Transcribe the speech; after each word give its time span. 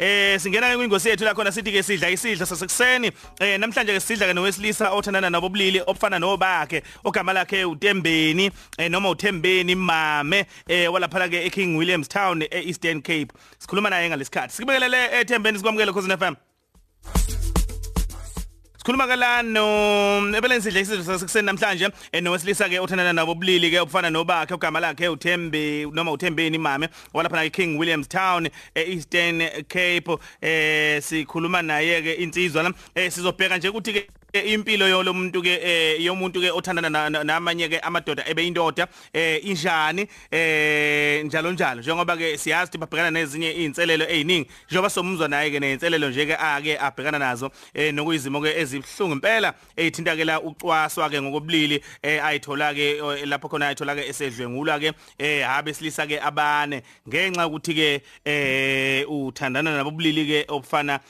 Eh 0.00 0.36
singena 0.40 0.68
ke 0.72 0.76
kwingosi 0.80 1.10
yethu 1.12 1.24
la 1.28 1.34
khona 1.38 1.52
sithi 1.56 1.72
ke 1.76 1.82
sidla 1.86 2.08
isidla 2.16 2.46
sasekuseni 2.50 3.10
eh 3.46 3.54
namhlanje 3.62 3.92
ke 3.96 4.00
sidla 4.04 4.28
ke 4.30 4.34
nowesilisa 4.38 4.90
othandana 4.98 5.28
nabobulili 5.36 5.82
obufana 5.92 6.18
nobakhe 6.24 6.82
ogama 7.12 7.34
lakhe 7.38 7.62
uTembeni 7.72 8.48
eh 8.78 8.88
noma 8.96 9.14
uThembeni 9.16 9.74
Mame 9.86 10.42
eh 10.78 10.84
walapha 10.96 11.28
ke 11.36 11.44
eKing 11.50 11.76
Williams 11.82 12.08
Town 12.16 12.42
eEastern 12.50 13.02
Cape 13.10 13.32
sikhuluma 13.66 13.90
naye 13.96 14.08
ngalesikhathi 14.14 14.52
sikubekelele 14.60 15.06
eThembeni 15.22 15.56
eh, 15.56 15.58
sikwamukele 15.62 15.92
cousin 15.98 16.16
FM 16.22 16.42
sikhuluma 18.82 19.06
kala 19.06 19.42
no 19.54 19.64
ebelensidle 20.38 20.80
isizwe 20.82 21.04
sasekuseni 21.04 21.46
namhlanje 21.46 21.86
eh, 22.12 22.22
nowesilisa 22.22 22.66
ke 22.68 22.80
othandana 22.82 23.12
nabo 23.14 23.34
bulili 23.34 23.70
ke 23.70 23.78
obufana 23.80 24.10
nobakhe 24.10 24.54
ogama 24.54 24.80
lakhe 24.82 25.06
uThembe 25.08 25.86
noma 25.94 26.10
uThembeni 26.10 26.58
mame 26.58 26.88
walapha 27.14 27.44
na 27.44 27.48
King 27.56 27.78
Williams 27.78 28.08
Town 28.10 28.48
eEastern 28.76 29.40
eh, 29.40 29.62
Cape 29.74 30.10
eh 30.42 30.98
sikhuluma 31.00 31.62
naye 31.62 32.02
ke 32.02 32.14
insizwa 32.26 32.62
la 32.62 32.72
eh, 32.94 33.10
sizobheka 33.12 33.56
nje 33.56 33.68
ukuthi 33.68 33.92
ke 33.92 34.02
impilo 34.40 34.88
yolomuntu 34.88 35.42
ke 35.42 35.58
eh, 35.62 35.96
yomuntu 36.04 36.40
ke 36.40 36.50
othandana 36.50 37.24
namanye 37.24 37.68
ke 37.68 37.80
amadoda 37.84 38.22
ebeyindoda 38.28 38.86
eh, 39.14 39.44
injani 39.44 40.08
eh, 40.30 41.22
njalo 41.24 41.52
njalo 41.52 41.80
njengoba 41.80 42.16
ke 42.16 42.38
siyazi 42.38 42.66
ukuthi 42.72 42.78
babhekana 42.78 43.10
nezinye 43.10 43.52
izinselelo 43.52 44.04
eziningi 44.04 44.50
njengoba 44.70 44.90
somuzwa 44.90 45.28
naye 45.28 45.50
ke 45.50 45.60
nezinselelo 45.60 46.10
nje 46.10 46.26
ke 46.26 46.36
ake 46.36 46.78
abhekana 46.78 47.18
nazo 47.18 47.50
nokuyizimo 47.92 48.40
ke 48.40 48.54
ezibhlungu 48.60 49.12
impela 49.14 49.54
ezithintakela 49.76 50.40
ucwaswa 50.40 51.10
ke 51.10 51.22
ngokobulili 51.22 51.84
ayithola 52.02 52.72
ke 52.74 52.96
lapho 53.26 53.48
khona 53.48 53.66
ayithola 53.68 53.94
ke 53.94 54.06
esedlwengula 54.08 54.80
ke 54.80 54.94
habe 55.44 55.74
silisa 55.74 56.06
ke 56.06 56.16
abane 56.20 56.82
ngenxa 57.08 57.46
ukuthi 57.46 57.74
ke 57.74 57.90
uthandana 59.04 59.76
nabobulili 59.76 60.24
ke 60.26 60.44
obufana 60.48 61.00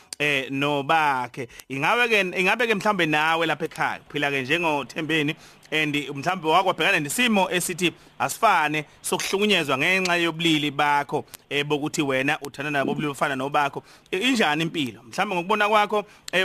nobakhe 0.51 1.47
ingabe 1.69 2.09
ke 2.09 2.21
ingabe 2.41 2.67
ke 2.67 2.75
mhlambe 2.75 3.07
nawe 3.17 3.45
lapha 3.47 3.65
ekhaya 3.69 4.01
phila 4.11 4.27
ke 4.31 4.43
njengothembeni 4.43 5.35
and 5.71 5.95
mhlawumbe 5.97 6.49
wakwabhekana 6.49 7.01
nesimo 7.05 7.45
esithi 7.57 7.89
asifane 8.19 8.81
sokuhlukunyezwa 9.09 9.77
ngenxa 9.81 10.15
yobulili 10.25 10.71
bakho 10.71 11.19
ebokuthi 11.51 12.03
wena 12.03 12.35
uthanda 12.45 12.71
nabo 12.71 12.93
obulili 12.93 13.11
ofana 13.13 13.37
nobakho 13.37 13.83
injani 14.11 14.63
impilo 14.63 14.99
mhlawumbe 15.03 15.35
ngokubona 15.35 15.69
kwakho 15.69 15.99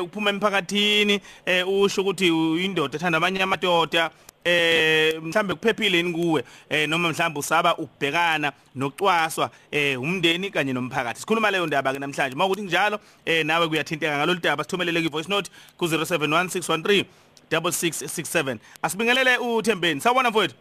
ukuphuma 0.04 0.30
eh, 0.30 0.36
emphakathini 0.36 1.16
eh, 1.46 1.68
usho 1.68 2.02
ukuthi 2.02 2.28
indoda 2.66 2.96
ethanda 2.96 3.18
abanye 3.18 3.44
amadoda 3.44 4.12
eh 4.48 5.20
mhlambe 5.24 5.54
kuphephile 5.54 5.98
yini 5.98 6.14
kuwe 6.14 6.44
eh 6.70 6.90
noma 6.90 7.10
mhlambe 7.10 7.40
usaba 7.40 7.78
ubhekana 7.78 8.52
nocwaswa 8.76 9.50
eh 9.72 10.02
umndeni 10.02 10.50
kanye 10.52 10.74
nomphakathi 10.74 11.20
sikhuluma 11.20 11.52
leyo 11.52 11.68
ndaba 11.68 11.94
ke 11.94 12.00
namhlanje 12.00 12.36
mawukuthi 12.36 12.62
njalo 12.62 13.00
eh 13.26 13.46
nawe 13.46 13.68
kuyathinteka 13.68 14.18
ngalolu 14.18 14.40
daba 14.40 14.64
sithumelele 14.64 15.02
ku 15.04 15.10
voice 15.10 15.28
note 15.30 15.52
ku 15.78 15.86
071613 15.86 17.06
6667 17.52 18.58
asibingelele 18.82 19.38
uThembeni 19.38 20.02
sawubona 20.02 20.30
mfowethu 20.30 20.56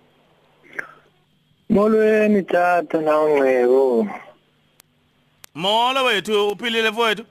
Molweni 1.71 2.43
tata 2.43 3.01
nawungcebo 3.01 4.09
Molo 5.55 6.05
wethu 6.05 6.49
uphilile 6.49 6.91
mfowethu 6.91 7.25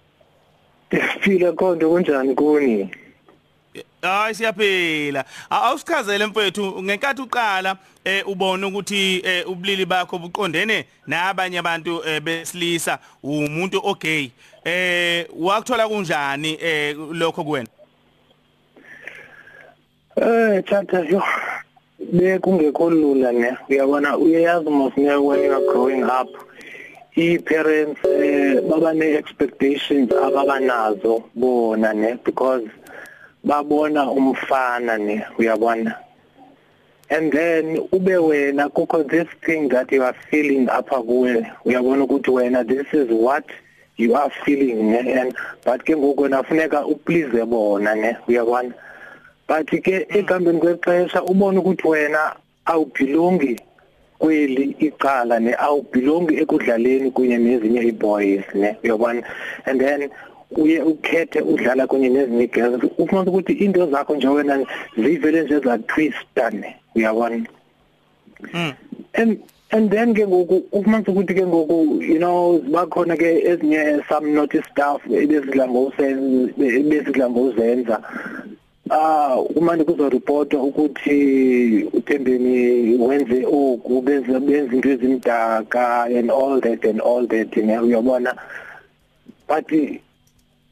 Ngiphile 0.93 1.51
konke 1.51 1.85
kunjani 1.85 2.35
kuni 2.35 2.91
hayi 4.09 4.35
siyaphila 4.35 5.25
awusichazele 5.49 6.25
mfethu 6.25 6.83
ngenkathi 6.83 7.21
uqala 7.21 7.75
eh 8.03 8.27
ubona 8.29 8.67
ukuthi 8.67 9.21
eh, 9.25 9.49
ubulili 9.49 9.85
bakho 9.85 10.17
buqondene 10.17 10.85
nabanye 11.07 11.57
abantu 11.59 12.03
eh, 12.07 12.21
besilisa 12.21 12.99
umuntu 13.23 13.79
ogay 13.83 14.29
eh 14.65 15.25
wakuthola 15.39 15.87
kunjani 15.87 16.57
eh 16.61 16.95
lokho 17.11 17.43
kuwena 17.43 17.67
eh 20.15 20.63
thatha 20.69 20.99
yo 20.99 21.23
bekungekho 21.99 22.89
lula 22.89 23.31
ne 23.31 23.57
uyabona 23.69 24.17
uyayazi 24.17 24.69
masinya 24.69 25.19
when 25.19 25.43
you 25.43 25.53
are 25.55 25.65
growing 25.67 26.03
up 26.03 26.29
i-parents 27.17 28.01
eh, 28.05 28.59
babane-expectations 28.69 30.11
ababanazo 30.11 31.23
bona 31.35 31.93
ne 31.93 32.17
because 32.23 32.63
babona 33.45 34.09
umfana 34.11 34.97
ne 34.97 35.21
uyabona 35.39 35.95
and 37.09 37.31
then 37.31 37.75
ube 37.93 38.15
wena 38.17 38.69
kukho 38.69 39.03
this 39.07 39.27
thing 39.45 39.69
that 39.69 39.91
you 39.91 40.01
are 40.03 40.15
feeling 40.29 40.65
apha 40.69 40.97
kuwe 41.05 41.45
uyabona 41.65 42.03
ukuthi 42.03 42.31
wena 42.31 42.63
this 42.65 42.89
is 42.93 43.07
what 43.11 43.45
you 43.97 44.17
are 44.17 44.29
feeling 44.43 44.73
ne 44.89 45.13
and 45.13 45.35
but 45.65 45.83
ke 45.85 45.93
ngoku 45.97 46.27
nafuneka 46.27 46.81
uplease 46.89 47.45
bona 47.45 47.93
ne 47.95 48.15
uyabona 48.27 48.73
but 49.47 49.69
ke 49.81 50.07
hmm. 50.09 50.17
ekambeni 50.19 50.57
kwexesha 50.59 51.21
ubona 51.23 51.59
ukuthi 51.59 51.87
wena 51.87 52.35
awubhilongi 52.65 53.59
kweli 54.19 54.75
icala 54.79 55.39
ne 55.39 55.53
awubhilongi 55.59 56.33
ekudlaleni 56.41 57.11
kunye 57.13 57.37
nezinye 57.37 57.81
iboys 57.93 58.45
ne 58.57 58.73
uyabona 58.83 59.21
and 59.65 59.77
then 59.81 60.09
uye 60.51 60.81
ukhethe 60.81 61.39
udlala 61.41 61.87
kunye 61.87 62.09
nezinye 62.09 62.43
igezi 62.43 62.77
ufuna 63.01 63.21
ukuthi 63.21 63.53
into 63.53 63.87
zakho 63.87 64.15
nje 64.15 64.27
wena 64.27 64.65
zivele 64.97 65.43
nje 65.43 65.59
zatwistane 65.59 66.75
uyabona 66.95 67.45
mm 68.53 68.73
and 69.13 69.43
and 69.71 69.91
then 69.91 70.13
ke 70.13 70.27
ngoku 70.27 70.55
ufumanise 70.71 71.11
ukuthi 71.11 71.33
ke 71.33 71.45
ngoku 71.47 72.01
you 72.03 72.17
know 72.19 72.59
bakhona 72.61 73.17
ke 73.17 73.41
ezinye 73.47 74.01
some 74.09 74.29
naughty 74.33 74.61
stuff 74.69 75.01
ebezidla 75.11 75.67
ngokusenza 75.67 76.53
ebezidla 76.79 77.29
ngokuzenza 77.29 77.97
ah 78.89 79.41
kumani 79.53 79.83
kuzoreport 79.83 80.53
ukuthi 80.53 81.87
uthembeni 81.93 82.95
wenze 83.01 83.45
oku 83.49 84.01
benze 84.01 84.39
benze 84.39 84.75
into 84.77 84.89
ezimdaka 84.93 86.05
and 86.13 86.29
all 86.29 86.61
that 86.61 86.85
and 86.85 87.01
all 87.01 87.25
that 87.27 87.49
you 87.57 87.63
know 87.63 87.81
uyabona 87.83 88.31
but 89.49 89.65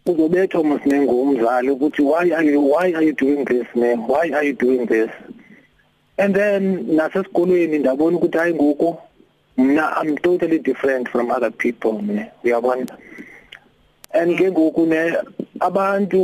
uzobetha 0.05 0.57
almost 0.57 0.85
nengumzali 0.85 1.69
ukuthi 1.71 2.01
why 2.01 2.29
are 2.31 2.43
you 2.45 2.59
why 2.61 2.91
are 2.93 3.01
you 3.05 3.13
doing 3.13 3.45
this 3.45 3.65
ma'am 3.75 4.07
why 4.09 4.29
are 4.33 4.43
you 4.47 4.53
doing 4.53 4.85
this 4.85 5.09
and 6.17 6.35
then 6.35 6.85
nasesikolweni 6.95 7.79
ndabona 7.79 8.17
ukuthi 8.17 8.37
hayi 8.37 8.53
ngoku 8.53 8.95
mna 9.57 9.97
i'm 10.03 10.17
totally 10.17 10.59
different 10.59 11.09
from 11.09 11.29
other 11.31 11.51
people 11.51 11.93
ne 12.01 12.25
uyabona 12.43 12.97
and 14.13 14.37
ke 14.37 14.51
ngoku 14.51 14.85
ne 14.85 15.17
abantu 15.59 16.19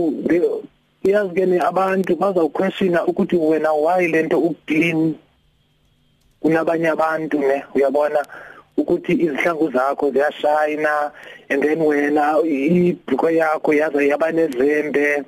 iyazi 1.03 1.33
ke 1.33 1.59
abantu 1.69 2.15
bazawuquestiona 2.15 3.05
ukuthi 3.07 3.35
wena 3.37 3.71
why 3.73 4.07
lento 4.07 4.39
uclean 4.39 5.15
kunabanye 6.41 6.87
abantu 6.87 7.39
ne 7.47 7.63
uyabona 7.75 8.19
ukuthi 8.79 9.13
izihlangu 9.23 9.69
zakho 9.71 10.11
ziyashayina 10.11 11.11
and 11.49 11.61
then 11.63 11.79
wena 11.79 12.39
ibhuko 12.45 13.27
yakho 13.29 13.71
yaza 13.75 14.01
yabanezembe 14.01 15.25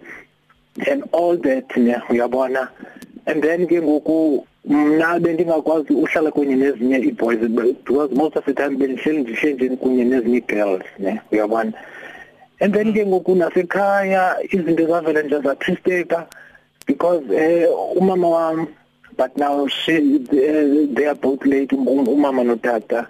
and 0.89 1.03
all 1.11 1.35
that 1.37 1.67
yeah 1.77 2.01
uyabona 2.09 2.71
and 3.27 3.43
then 3.43 3.67
ke 3.67 3.81
ngoku 3.83 4.47
mina 4.63 5.19
bendingakwazi 5.19 5.93
uhlala 5.93 6.31
kunye 6.31 6.55
nezinye 6.55 6.97
iboys 7.11 7.41
because 7.83 8.11
most 8.15 8.35
of 8.37 8.45
the 8.45 8.53
time 8.53 8.75
bendihleli 8.79 9.19
ndihleli 9.27 9.77
kunye 9.77 10.03
nezinye 10.05 10.41
girls 10.47 10.83
ne 10.99 11.19
uyabona 11.31 11.73
and 12.61 12.71
then 12.73 12.93
ke 12.95 13.03
ngoku 13.05 13.35
nasekhaya 13.35 14.37
izinto 14.55 14.87
zavele 14.87 15.23
nje 15.23 15.37
zatristeka 15.43 16.27
because 16.87 17.23
eh 17.35 17.67
umama 17.95 18.27
wami 18.29 18.67
but 19.17 19.35
now 19.37 19.67
she 19.67 19.99
they, 20.17 20.47
eh, 20.47 20.87
they 20.95 21.05
are 21.07 21.15
both 21.19 21.43
late 21.45 21.73
um, 21.75 22.07
umama 22.07 22.43
notata 22.43 23.07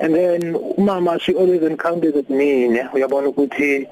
and 0.00 0.14
then 0.14 0.54
umama 0.76 1.20
she 1.20 1.34
always 1.34 1.62
encountered 1.62 2.16
me 2.30 2.68
ne 2.74 2.80
uyabona 2.94 3.28
ukuthi 3.28 3.86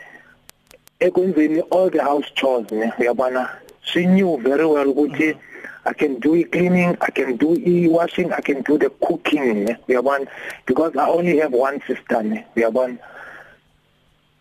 ekwenzeni 1.00 1.60
all 1.70 1.90
the 1.90 2.02
house 2.02 2.28
chores 2.34 2.70
ne 2.72 2.90
uyabona 3.00 3.48
she 3.82 4.04
knew 4.06 4.36
very 4.40 4.64
well 4.66 4.88
ukuthi 4.92 5.24
mm 5.24 5.30
-hmm. 5.32 5.40
I 5.88 5.92
can 5.94 6.18
do 6.18 6.42
cleaning, 6.46 6.96
I 7.00 7.12
can 7.12 7.36
do 7.36 7.50
washing, 7.92 8.32
I 8.32 8.40
can 8.40 8.60
do 8.64 8.76
the 8.76 8.90
cooking. 8.90 9.68
We 9.86 9.94
are 9.94 10.02
one 10.02 10.26
because 10.66 10.96
I 10.96 11.08
only 11.08 11.38
have 11.38 11.52
one 11.54 11.80
sister. 11.86 12.24
We 12.56 12.64
are 12.64 12.72
one. 12.72 12.98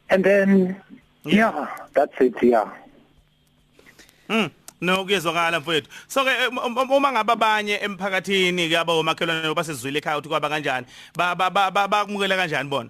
And 0.10 0.24
then 0.24 0.76
yeah, 1.24 1.54
yeah 1.54 1.68
that's 1.94 2.20
it, 2.20 2.42
yeah. 2.44 2.66
Mm. 4.28 4.50
nokuyezwakala 4.82 5.60
mfowethu 5.60 5.90
so 6.08 6.24
ke 6.24 6.30
eh, 6.32 6.50
um, 6.50 6.58
um, 6.78 6.92
uma 6.92 7.12
ngabe 7.12 7.32
abanye 7.32 7.80
emphakathini 7.84 8.68
kuyaba 8.68 8.92
omakhelwane 9.00 9.48
basezwile 9.56 9.98
ekhaya 10.00 10.18
ukuthi 10.18 10.30
kwaba 10.32 10.50
kanjani 10.52 10.86
bakumukela 11.16 12.36
kanjani 12.36 12.68
bona 12.70 12.90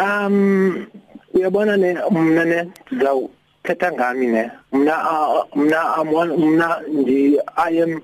um 0.00 0.86
uyabona 1.34 1.76
ne 1.76 1.98
mina 2.10 2.44
ne 2.44 2.72
ngizawuthetha 2.92 3.92
ngami 3.92 4.26
ne 4.32 4.42
mina 4.72 4.94
uh, 5.10 5.44
uh, 5.44 5.56
mina 5.56 5.80
i'm 6.00 6.08
one 6.14 6.30
mina 6.36 6.80
ndi 6.88 7.36
i 7.56 7.70
am 7.84 8.00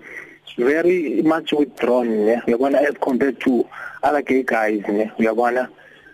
very 0.61 1.23
much 1.25 1.53
withdrawn 1.57 2.09
ne 2.29 2.43
uyabona 2.47 2.81
as 2.85 2.95
compared 3.01 3.39
to 3.41 3.65
other 4.03 4.21
gay 4.23 4.43
guys 4.43 4.85
ne 4.89 5.09
uyabona 5.19 5.69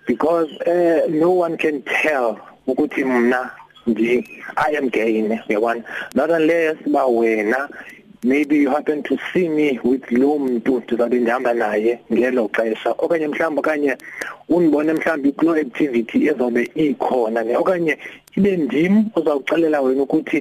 because 0.07 0.51
uh, 0.71 1.03
no 1.13 1.31
one 1.33 1.57
can 1.59 1.83
tell 1.83 2.39
ukuthi 2.69 3.03
mina 3.05 3.51
nje 3.87 4.23
i 4.73 4.77
am 4.77 4.89
gay 4.89 5.23
yabona 5.49 5.83
not 6.15 6.31
unless 6.31 6.77
ba 6.87 7.07
wena 7.07 7.69
maybe 8.23 8.57
you 8.57 8.71
happen 8.71 9.03
to 9.03 9.17
see 9.33 9.49
me 9.49 9.79
with 9.85 10.03
lo 10.11 10.39
muntu 10.39 10.81
ndizabe 10.83 11.17
ndihamba 11.21 11.55
naye 11.55 12.01
ngelo 12.13 12.49
xesha 12.55 12.91
okanye 12.99 13.29
mhlawumbi 13.29 13.61
okanye 13.61 13.93
unibone 14.49 14.93
mhlawumbi 14.93 15.31
kulo 15.33 15.55
activity 15.55 16.19
ezobe 16.31 16.63
ikhona 16.75 17.41
ne 17.47 17.55
okanye 17.57 17.99
ibe 18.37 18.53
ndim 18.57 18.93
ozawuxelela 19.17 19.79
wena 19.81 20.03
ukuthi 20.03 20.39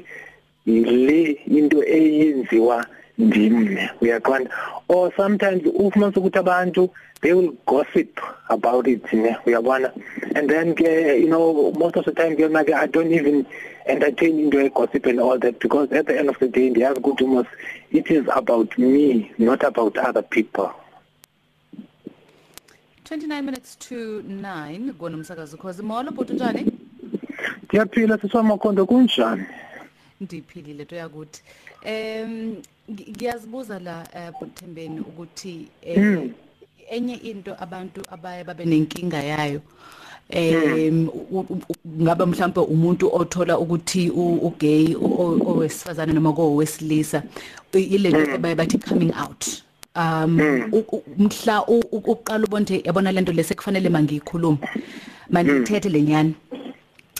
le 1.06 1.19
into 1.57 1.80
eyenziwa 1.98 2.77
ndimi 3.17 3.79
uyaqonda 4.01 4.50
or 4.88 5.12
sometimes 5.15 5.63
ufumanise 5.79 6.19
ukuthi 6.19 6.39
abantu 6.39 6.89
they 7.21 7.33
will 7.33 7.51
gossip 7.67 8.19
about 8.50 8.88
it 8.88 9.03
ne 9.13 9.35
uyabona 9.47 9.89
and 10.35 10.50
then 10.50 10.75
ke 10.75 10.85
you 11.23 11.27
know 11.29 11.71
most 11.71 11.95
of 11.95 12.06
the 12.06 12.12
time 12.12 12.35
ke 12.35 12.41
manje 12.56 12.73
i 12.75 12.85
don't 12.88 13.12
even 13.12 13.45
entertain 13.88 14.39
into 14.45 14.59
a 14.65 14.69
gossip 14.69 15.06
and 15.06 15.19
all 15.19 15.39
that 15.39 15.59
because 15.59 15.89
at 15.91 16.06
the 16.07 16.17
end 16.19 16.29
of 16.29 16.38
the 16.39 16.47
day 16.57 16.69
ndiyazi 16.69 17.00
ukuthi 17.00 17.23
almost 17.25 17.50
it 17.91 18.12
is 18.17 18.23
about 18.35 18.77
me 18.77 19.31
not 19.38 19.63
about 19.71 19.97
other 19.97 20.23
people 20.38 20.67
29 23.06 23.41
minutes 23.50 23.77
to 23.88 23.95
9 24.19 24.94
kwonomsakazo 25.03 25.57
cause 25.57 25.81
molo 25.81 26.12
bhuti 26.12 26.33
njani 26.33 26.65
Ngiyaphila 27.65 28.17
siswa 28.21 28.44
makhondo 28.44 28.85
kunjani 28.85 29.44
ndiphilile 30.21 30.83
nto 30.83 30.95
yakuthi 30.95 31.41
um 31.91 32.56
ngiyazibuza 32.91 33.79
la 33.79 33.95
buthembeni 34.39 34.95
eh, 34.97 35.07
ukuthi 35.09 35.56
um 35.97 36.31
enye 36.95 37.15
into 37.31 37.51
abantu 37.63 38.00
abaye 38.09 38.44
babe 38.47 38.65
nenkinga 38.65 39.19
yayo 39.31 39.62
um 40.35 40.97
ngabe 42.03 42.25
mhlawumbe 42.25 42.59
umuntu 42.75 43.06
othola 43.19 43.53
ukuthi 43.63 44.03
ugay 44.47 44.95
owesifazane 45.50 46.13
noma 46.13 46.33
kowesilisa 46.33 47.23
ile 47.73 48.09
nto 48.09 48.31
hmm. 48.31 48.41
baye 48.41 48.56
bathi 48.56 48.77
coming 48.77 49.12
out 49.23 49.41
um 49.95 50.31
mhla 51.17 51.56
uqala 51.67 52.44
ubonje 52.45 52.81
yabona 52.85 53.12
lento 53.12 53.31
lesekufanele 53.33 53.89
mangiyikhulume 53.89 54.57
mandithethe 55.29 55.89
lenyani 55.89 56.33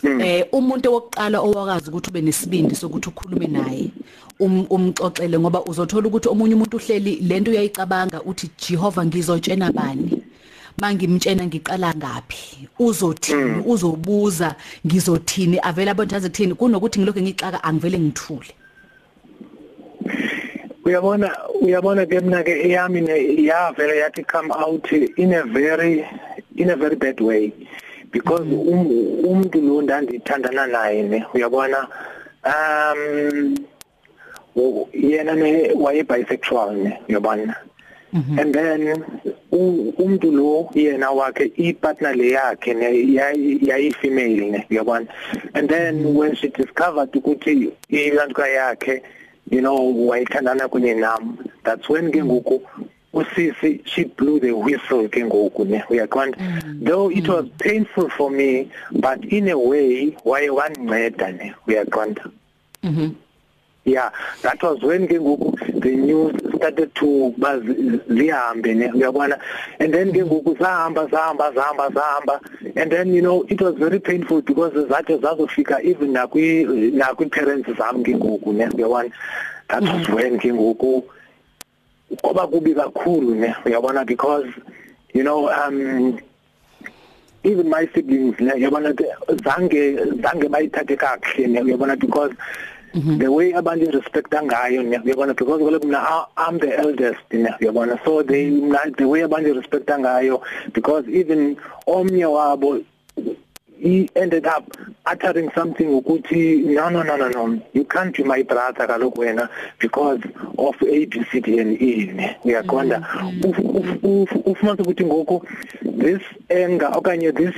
Hmm. 0.02 0.20
eh 0.20 0.44
umuntu 0.52 0.92
wokuqala 0.92 1.40
owakazi 1.40 1.88
ukuthi 1.88 2.10
ube 2.10 2.20
nesibindi 2.20 2.74
sokuthi 2.76 3.08
ukhulume 3.08 3.46
naye 3.46 3.90
um, 4.40 4.66
umxoxele 4.70 5.38
ngoba 5.40 5.64
uzothola 5.64 6.04
ukuthi 6.08 6.28
omunye 6.28 6.54
umuntu 6.54 6.76
uhleli 6.76 7.16
lento 7.24 7.48
uyayicabanga 7.50 8.20
uthi 8.28 8.46
Jehova 8.60 9.00
ngizotshena 9.08 9.72
bani 9.72 10.12
mangimtshena 10.80 11.44
ngiqala 11.48 11.88
ngapi 11.96 12.44
uzothini 12.78 13.56
hmm. 13.56 13.62
uzobuza 13.72 14.48
ngizothini 14.86 15.56
avela 15.64 15.90
abantu 15.96 16.12
aze 16.16 16.28
kuthini 16.28 16.52
kunokuthi 16.60 16.96
ngilokho 17.00 17.20
ngixaka 17.24 17.58
angivele 17.64 17.96
ngithule 17.98 18.50
uyabona 20.84 21.26
uyabona 21.64 22.04
ke 22.06 22.20
mina 22.20 22.42
ke 22.44 22.52
yami 22.68 23.00
yavele 23.48 23.94
yathi 24.04 24.22
come 24.28 24.52
out 24.52 24.84
in 24.92 25.32
a 25.32 25.42
very 25.56 26.04
in 26.60 26.68
a 26.70 26.76
very 26.76 26.96
bad 27.00 27.16
way 27.24 27.48
because 28.10 28.40
mm-hmm. 28.40 28.68
um, 28.68 28.88
umuntu 29.24 29.60
lo 29.66 29.82
ndandithandana 29.82 30.64
naye 30.74 31.02
ne 31.02 31.18
uyabona 31.34 31.80
um 32.46 33.56
yena 34.94 35.34
ne 35.34 35.72
waye 35.74 36.02
bisexual 36.04 36.76
ne 36.76 36.92
uyabona 37.08 37.54
mm-hmm. 38.12 38.38
and 38.38 38.54
then 38.54 38.82
umuntu 39.52 40.28
lo 40.38 40.70
yena 40.74 41.08
wakhe 41.10 41.50
ipartner 41.56 42.14
leyakhe 42.16 42.70
yayi 43.68 43.90
female 44.00 44.44
ne 44.54 44.66
uyabona 44.70 45.06
and 45.54 45.68
then 45.68 45.96
mm-hmm. 45.98 46.14
when 46.16 46.34
she 46.34 46.48
discovered 46.48 47.10
ukuthi 47.16 47.72
ilantuka 47.88 48.46
yakhe 48.48 49.02
you 49.50 49.60
know 49.60 50.06
wayithandana 50.08 50.68
kunye 50.68 50.94
nami 50.94 51.34
that's 51.64 51.88
when 51.88 52.12
ke 52.12 52.22
ngoku 52.24 52.62
usisi 53.16 53.80
she 53.86 54.04
blew 54.18 54.36
the 54.44 54.52
whistle 54.66 55.04
ke 55.14 55.22
ngoku 55.28 55.64
ne 55.72 55.80
uyaqonda 55.88 56.36
mm. 56.36 56.84
though 56.88 57.06
it 57.20 57.26
was 57.32 57.44
mm. 57.44 57.58
painful 57.64 58.10
for 58.16 58.30
me 58.30 58.70
but 59.06 59.24
in 59.38 59.48
a 59.48 59.56
way 59.56 60.16
waye 60.32 60.50
wanginceda 60.58 61.28
ne 61.38 61.48
uyaqonda 61.68 62.24
mhm 62.88 63.10
yeah 63.94 64.10
that 64.44 64.62
was 64.66 64.82
when 64.88 65.08
ke 65.12 65.20
ngoku 65.20 65.56
the 65.86 65.94
news 66.02 66.34
started 66.58 66.92
to 67.00 67.10
bazihambe 67.44 68.70
ne 68.82 68.92
uyabona 68.98 69.38
and 69.78 69.92
then 69.92 70.12
ke 70.12 70.22
mm. 70.22 70.26
ngoku 70.32 70.54
sahamba 70.60 71.06
sahamba 71.14 71.48
sahamba 71.58 71.88
sahamba 72.00 72.36
and 72.76 72.90
then 72.96 73.14
you 73.18 73.22
know 73.28 73.38
it 73.56 73.60
was 73.68 73.74
very 73.86 73.98
painful 74.10 74.42
because 74.52 74.78
zathi 74.92 75.18
zazofika 75.26 75.80
even 75.92 76.12
nakwi 76.20 76.50
nakwi 77.04 77.26
parents 77.38 77.70
zami 77.82 78.04
ke 78.10 78.16
ngoku 78.20 78.52
ne 78.60 78.66
uyabona 78.66 79.10
that 79.68 79.82
was 79.82 79.90
mm-hmm. 79.90 80.14
when 80.20 80.38
ke 80.46 80.52
ngoku 80.60 80.94
kuba 82.22 82.46
kubi 82.46 82.74
kakhulu 82.74 83.34
ne 83.34 83.48
uyabona 83.66 84.06
because 84.06 84.46
you 85.12 85.22
know 85.22 85.48
um 85.50 86.18
even 87.42 87.68
my 87.68 87.86
siblings 87.94 88.38
ne 88.38 88.52
uyabona 88.54 88.92
zange 89.42 89.96
zange 90.22 90.46
bayithathe 90.48 90.94
kakuhle 90.96 91.46
ne 91.50 91.60
uyabona 91.60 91.96
because 91.98 92.32
Mm 92.96 93.02
-hmm. 93.02 93.18
the 93.20 93.28
way 93.28 93.52
abantu 93.52 93.90
respecta 93.92 94.40
ngayo 94.42 94.80
ngiyabona 94.80 95.34
because 95.36 95.60
kule 95.60 95.78
mina 95.84 96.00
I'm 96.38 96.56
the 96.58 96.80
eldest 96.80 97.28
ngiyabona 97.28 97.98
so 98.04 98.22
they 98.22 98.48
the 98.96 99.04
way 99.04 99.20
abantu 99.20 99.52
respecta 99.60 99.98
ngayo 100.00 100.40
because 100.72 101.04
even 101.10 101.56
omnye 101.86 102.24
wabo 102.24 102.80
he 103.76 104.08
ended 104.16 104.46
up 104.46 104.64
uttering 105.06 105.48
something 105.54 105.88
ukuthi 106.02 106.64
no 106.74 106.88
no 106.88 107.02
no 107.02 107.16
no 107.16 107.28
no 107.28 107.62
you 107.72 107.84
can't 107.84 108.16
be 108.16 108.24
my 108.24 108.42
brother 108.42 108.86
kaloku 108.86 109.16
wena 109.20 109.48
because 109.78 110.20
of 110.58 110.74
A 110.82 111.04
B 111.06 111.22
C 111.30 111.40
D 111.40 111.58
and 111.58 111.80
E 111.80 112.10
uyaqonda 112.44 113.00
mm. 113.00 114.04
ufumana 114.46 114.82
ukuthi 114.82 115.04
ngoku 115.04 115.44
this 115.82 116.22
anger 116.50 116.90
okanye 116.92 117.32
this 117.32 117.54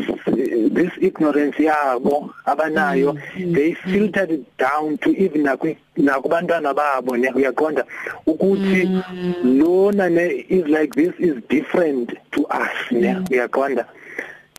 this 0.74 0.92
ignorance 1.02 1.56
yabo 1.58 2.30
abanayo 2.44 3.12
mm. 3.36 3.54
they 3.54 3.72
filtered 3.72 4.30
it 4.30 4.56
down 4.58 4.98
to 4.98 5.10
even 5.16 5.42
nakwi 5.42 5.76
nakubantwana 5.96 6.74
babo 6.74 7.16
ne 7.16 7.32
uyaqonda 7.32 7.84
ukuthi 8.26 8.84
mm. 8.86 9.34
lona 9.60 10.08
ne 10.10 10.26
is 10.28 10.66
like 10.68 10.94
this 10.94 11.14
is 11.18 11.42
different 11.48 12.12
to 12.30 12.46
us 12.50 12.76
ne 12.90 13.16
uyaqonda 13.30 13.86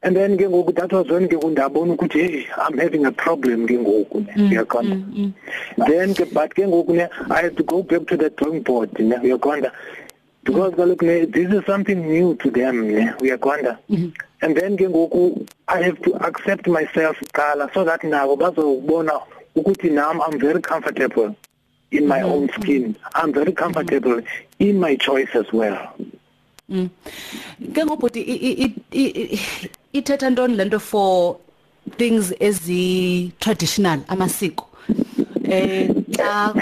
and 0.04 0.16
then 0.16 0.38
ke 0.38 0.42
ngoku 0.48 0.74
that 0.76 0.92
was 0.94 1.08
when 1.10 1.28
ke 1.28 1.34
ndabona 1.52 1.94
ukuthi 1.96 2.20
hey 2.26 2.44
i'm 2.66 2.78
having 2.80 3.06
a 3.06 3.12
problem 3.24 3.66
ke 3.72 3.78
ngoku 3.86 4.22
ne 4.26 4.34
mm, 4.36 4.52
uyakhona 4.52 4.96
mm, 4.96 5.24
mm. 5.24 5.88
then 5.88 6.14
ke 6.20 6.26
but 6.34 6.54
ke 6.60 6.64
ngoku 6.74 6.96
ne 7.00 7.08
i 7.40 7.42
have 7.42 7.56
to 7.56 7.64
go 7.72 7.82
back 7.94 8.06
to 8.12 8.18
the 8.22 8.30
drawing 8.30 8.62
board 8.70 8.94
ne 9.00 9.18
uyakhona 9.28 9.72
because 10.44 10.74
kaloku 10.80 11.10
ne 11.12 11.18
this 11.38 11.52
is 11.58 11.66
something 11.72 12.06
new 12.14 12.34
to 12.44 12.50
them 12.60 12.82
ne 12.94 13.06
uyakhona 13.26 13.76
mm-hmm. 13.90 14.10
and 14.48 14.56
then 14.62 14.78
ke 14.82 14.88
ngoku 14.96 15.26
i 15.76 15.82
have 15.84 16.00
to 16.08 16.16
accept 16.30 16.72
myself 16.78 17.22
qala 17.42 17.70
so 17.74 17.84
that 17.90 18.02
nabo 18.14 18.38
bazobona 18.44 19.20
ukuthi 19.56 19.92
nami 20.00 20.22
i'm 20.28 20.40
very 20.46 20.62
comfortable 20.72 21.34
in 22.00 22.08
my 22.14 22.22
mm. 22.22 22.32
own 22.34 22.48
skin 22.60 22.96
i'm 23.24 23.34
very 23.40 23.52
comfortable 23.64 24.18
mm. 24.24 24.40
in 24.60 24.80
my 24.86 24.96
choice 25.08 25.36
as 25.44 25.54
well 25.64 25.82
Mm. 26.72 26.90
Ngengobhuti 27.70 28.22
ithetha 29.94 30.30
ntoni 30.30 30.56
lento 30.56 30.80
for 30.80 31.38
things 31.98 32.34
ezi 32.40 33.32
traditional 33.40 34.00
amasiko 34.08 34.68
eh 35.44 35.90
xa 36.18 36.54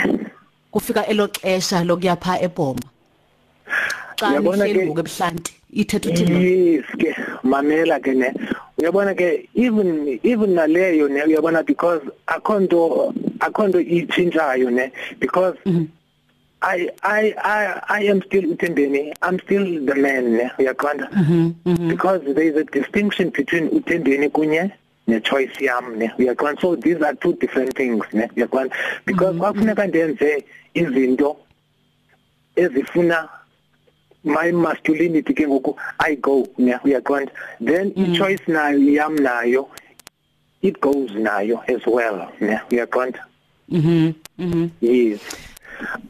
kufika 0.71 1.05
elo 1.07 1.27
xesha 1.27 1.83
lokuyapha 1.83 2.33
ebhoma 2.45 2.79
xa 4.19 4.39
nihlelbuke 4.39 5.01
ebuhlanti 5.01 5.51
ithetha 5.81 6.09
uthini 6.09 6.39
yes 6.45 6.85
ke 6.99 7.09
mamela 7.43 7.99
ke 7.99 8.11
ne 8.15 8.29
uyabona 8.77 9.13
ke 9.13 9.47
even 9.55 10.19
even 10.23 10.53
naleyo 10.55 11.07
ne 11.07 11.21
uyabona 11.23 11.63
because 11.65 12.01
akho 12.27 12.59
nto 12.59 13.13
akho 13.39 13.67
nto 13.67 13.79
itshintshayo 13.81 14.69
ne 14.71 14.91
because 15.19 15.53
mm 15.65 15.73
-hmm. 15.77 15.87
I 16.61 16.89
I 17.03 17.33
I 17.37 17.81
I 17.99 18.03
am 18.05 18.21
still 18.23 18.41
uThembeni. 18.43 19.13
I'm 19.21 19.39
still 19.39 19.63
the 19.63 19.95
man 19.95 20.29
uyaqonda. 20.57 21.07
Mm 21.13 21.23
-hmm, 21.23 21.53
mm 21.65 21.75
-hmm. 21.75 21.89
Because 21.89 22.21
there 22.33 22.47
is 22.51 22.55
a 22.55 22.63
distinction 22.63 23.29
between 23.29 23.69
uThembeni 23.69 24.29
kunye 24.29 24.71
ne 25.07 25.19
choice 25.21 25.53
yami 25.61 25.97
ne 25.97 26.09
uyaqonda. 26.17 26.59
So 26.61 26.75
these 26.75 27.01
are 27.03 27.13
two 27.15 27.33
different 27.35 27.75
things 27.75 28.03
ne 28.13 28.27
uyaqonda. 28.35 28.71
Because 29.05 29.33
mhm, 29.35 29.39
kwakufuneka 29.39 29.83
mm 29.83 29.87
-hmm. 29.87 29.87
ndenze 29.89 30.43
izinto 30.73 31.37
ezifuna 32.55 33.29
my 34.23 34.51
masculinity 34.51 35.33
ke 35.33 35.47
ngoku 35.47 35.75
I 35.99 36.15
go 36.15 36.47
ne 36.57 36.77
uyaqonda. 36.83 37.31
Then 37.61 37.93
mm 37.95 38.05
-hmm. 38.05 38.13
i-choice 38.15 38.43
nayo 38.47 38.79
yami 38.97 39.19
nayo 39.19 39.69
it 40.61 40.81
goes 40.81 41.11
nayo 41.11 41.61
as 41.69 41.85
well 41.85 42.31
ne 42.41 42.59
uyaqonda. 42.71 43.19
Mhm. 43.69 43.89
Mm 43.97 44.13
mhm. 44.37 44.57
Mm 44.57 44.69
yes. 44.81 45.19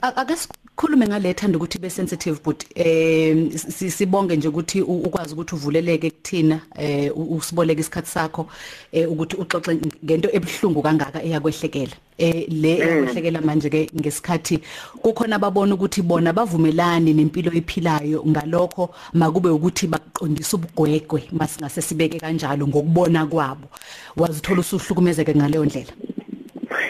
ake 0.02 0.36
sikhulume 0.36 1.08
ngalethanda 1.08 1.58
ukuthi 1.58 1.80
be 1.80 1.90
sensitive 1.90 2.40
but 2.44 2.64
eh 2.76 3.52
sibonge 3.92 4.36
nje 4.36 4.48
ukuthi 4.48 4.82
ukwazi 4.82 5.34
ukuthi 5.34 5.56
uvuleleke 5.56 6.12
kuthina 6.12 6.62
eh 6.76 7.12
usiboleke 7.16 7.82
isikhatsi 7.82 8.12
sakho 8.12 8.48
eh, 8.92 9.12
ukuthi 9.12 9.36
uxoxe 9.36 9.78
ngento 10.06 10.30
ebhlungu 10.34 10.82
kangaka 10.82 11.24
eyakwehlekela 11.24 11.96
eh 12.18 12.46
le 12.50 12.74
mm. 12.76 12.84
ekwehlekela 12.84 13.42
manje 13.42 13.70
ke 13.70 13.82
ngesikhathi 13.96 14.60
kukhona 15.02 15.36
ababona 15.36 15.76
ukuthi 15.76 16.02
bona 16.02 16.34
bavumelani 16.34 17.14
nempilo 17.14 17.52
ephilayo 17.52 18.24
ngalokho 18.28 18.94
makube 19.14 19.50
ukuthi 19.50 19.88
baqondisa 19.88 20.58
ubugwegwe 20.58 21.28
masingase 21.32 21.82
sibeke 21.82 22.20
kanjalo 22.20 22.68
ngokubona 22.68 23.26
kwabo 23.26 23.68
wazithola 24.16 24.60
usuhlukumezeke 24.62 25.36
ngaleyo 25.36 25.66
ndlela 25.66 25.92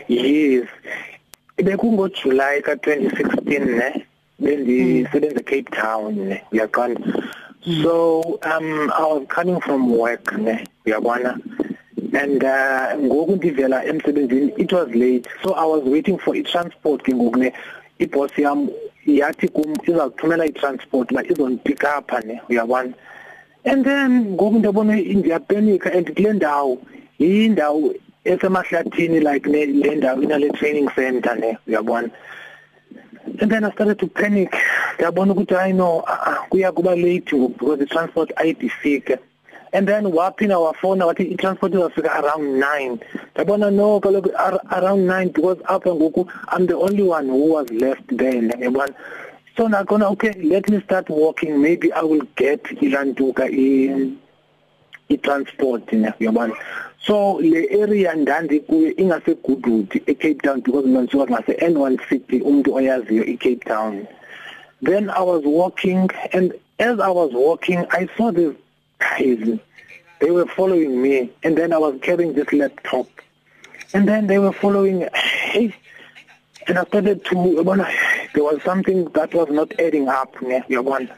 yes 0.10 0.68
bekungo 1.58 2.06
July 2.14 2.62
ka 2.62 2.76
2016 2.76 3.66
ne 3.66 3.90
bendisebenza 4.40 5.42
Cape 5.44 5.66
Town 5.74 6.14
ne 6.16 6.38
uyaqonda 6.52 7.24
so 7.82 8.22
um 8.46 8.92
I 8.94 9.02
was 9.02 9.26
coming 9.28 9.60
from 9.66 9.90
work 9.90 10.38
ne 10.38 10.64
uyabona 10.86 11.34
and 12.14 12.44
uh, 12.44 12.94
ngoku 13.02 13.32
uh, 13.34 13.38
ndivela 13.38 13.84
emsebenzini 13.86 14.54
it 14.58 14.72
was 14.72 14.90
late 14.94 15.28
so 15.44 15.54
I 15.54 15.66
was 15.66 15.84
waiting 15.84 16.18
for 16.22 16.36
i 16.38 16.44
transport 16.44 17.02
ke 17.04 17.12
ngoku 17.18 17.40
ne 17.42 17.50
iboss 18.00 18.38
yam 18.38 18.70
yathi 19.08 19.48
kum 19.50 19.74
izakuthumela 19.84 20.46
i 20.46 20.52
transport 20.62 21.10
ba 21.14 21.24
izondipick 21.26 21.82
up 21.98 22.12
ne 22.26 22.38
uyabona 22.50 22.94
and 23.66 23.84
then 23.84 24.26
ngoku 24.38 24.60
ndabona 24.60 24.96
ndiyapanika 24.96 25.90
and 25.94 26.14
kule 26.14 26.34
ndawo 26.34 26.78
yindawo 27.20 27.94
esemahlathini 28.28 29.20
like 29.24 29.46
le 29.48 29.96
ndawo 29.96 30.22
inale 30.24 30.50
training 30.50 30.90
center 30.96 31.36
le 31.40 31.58
uyabona 31.68 32.10
and 33.42 33.52
then 33.52 33.64
i 33.64 33.72
started 33.72 33.98
to 34.00 34.08
panic 34.08 34.52
ngiyabona 34.98 35.32
ukuthi 35.34 35.56
i 35.56 35.72
know 35.72 36.04
kuya 36.50 36.72
kuba 36.72 36.96
late 36.96 37.32
because 37.48 37.80
the 37.80 37.86
transport 37.86 38.30
ayidifike 38.36 39.18
and 39.74 39.88
then 39.88 40.04
waphinda 40.06 40.60
wafona 40.60 41.06
wathi 41.06 41.24
i-transport 41.24 41.74
izafika 41.74 42.12
around 42.20 42.44
9 42.44 42.98
yabona 43.38 43.72
no 43.72 44.00
kaloku 44.00 44.30
around 44.78 45.10
9 45.10 45.26
because 45.34 45.60
apha 45.66 45.96
ngoku 45.96 46.28
i'm 46.58 46.68
the 46.68 46.74
only 46.88 47.04
one 47.04 47.28
who 47.30 47.54
was 47.56 47.70
left 47.72 48.08
there 48.18 48.44
yabona 48.64 48.94
so 49.58 49.70
nakona 49.70 50.08
okay 50.08 50.32
let 50.54 50.70
me 50.70 50.82
start 50.82 51.10
walking 51.10 51.54
maybe 51.68 51.92
i 51.94 52.04
will 52.12 52.28
get 52.44 52.62
ilantuka 52.82 53.48
in 53.50 54.18
i-transport 55.10 55.86
yabona 56.20 56.54
so 57.08 57.18
le 57.50 57.62
area 57.84 58.12
ndandikuyo 58.22 58.90
ingasegoodwood 59.02 59.90
e-cape 60.12 60.42
town 60.46 60.60
because 60.64 60.86
mina 60.88 61.02
ngisuka 61.04 61.26
ngase 61.34 61.52
n1 61.70 61.94
city 62.10 62.38
umuntu 62.48 62.70
oyaziyo 62.80 63.24
i-cape 63.34 63.64
town 63.72 63.96
then 64.88 65.04
i 65.10 65.22
was 65.30 65.42
walking 65.60 66.02
and 66.36 66.48
as 66.88 66.98
i 67.00 67.12
was 67.20 67.32
walking 67.48 67.80
i 68.00 68.04
saw 68.18 68.28
these 68.38 68.56
guys 69.08 69.44
they 70.20 70.32
were 70.38 70.48
following 70.58 70.90
me 71.06 71.16
and 71.44 71.54
then 71.60 71.70
i 71.74 71.78
was 71.86 71.94
carrying 72.06 72.32
this 72.38 72.50
laptop 72.62 73.08
and 73.94 74.04
then 74.10 74.28
they 74.28 74.38
were 74.46 74.54
following 74.64 74.98
hey 75.54 75.68
and 76.68 76.76
i 76.78 76.84
started 76.92 77.24
to 77.30 77.36
yabona 77.58 77.88
there 78.34 78.44
was 78.44 78.60
something 78.70 79.06
that 79.18 79.34
was 79.34 79.48
not 79.60 79.70
adding 79.80 80.08
up 80.22 80.32
ne 80.42 80.60
yabona 80.76 81.10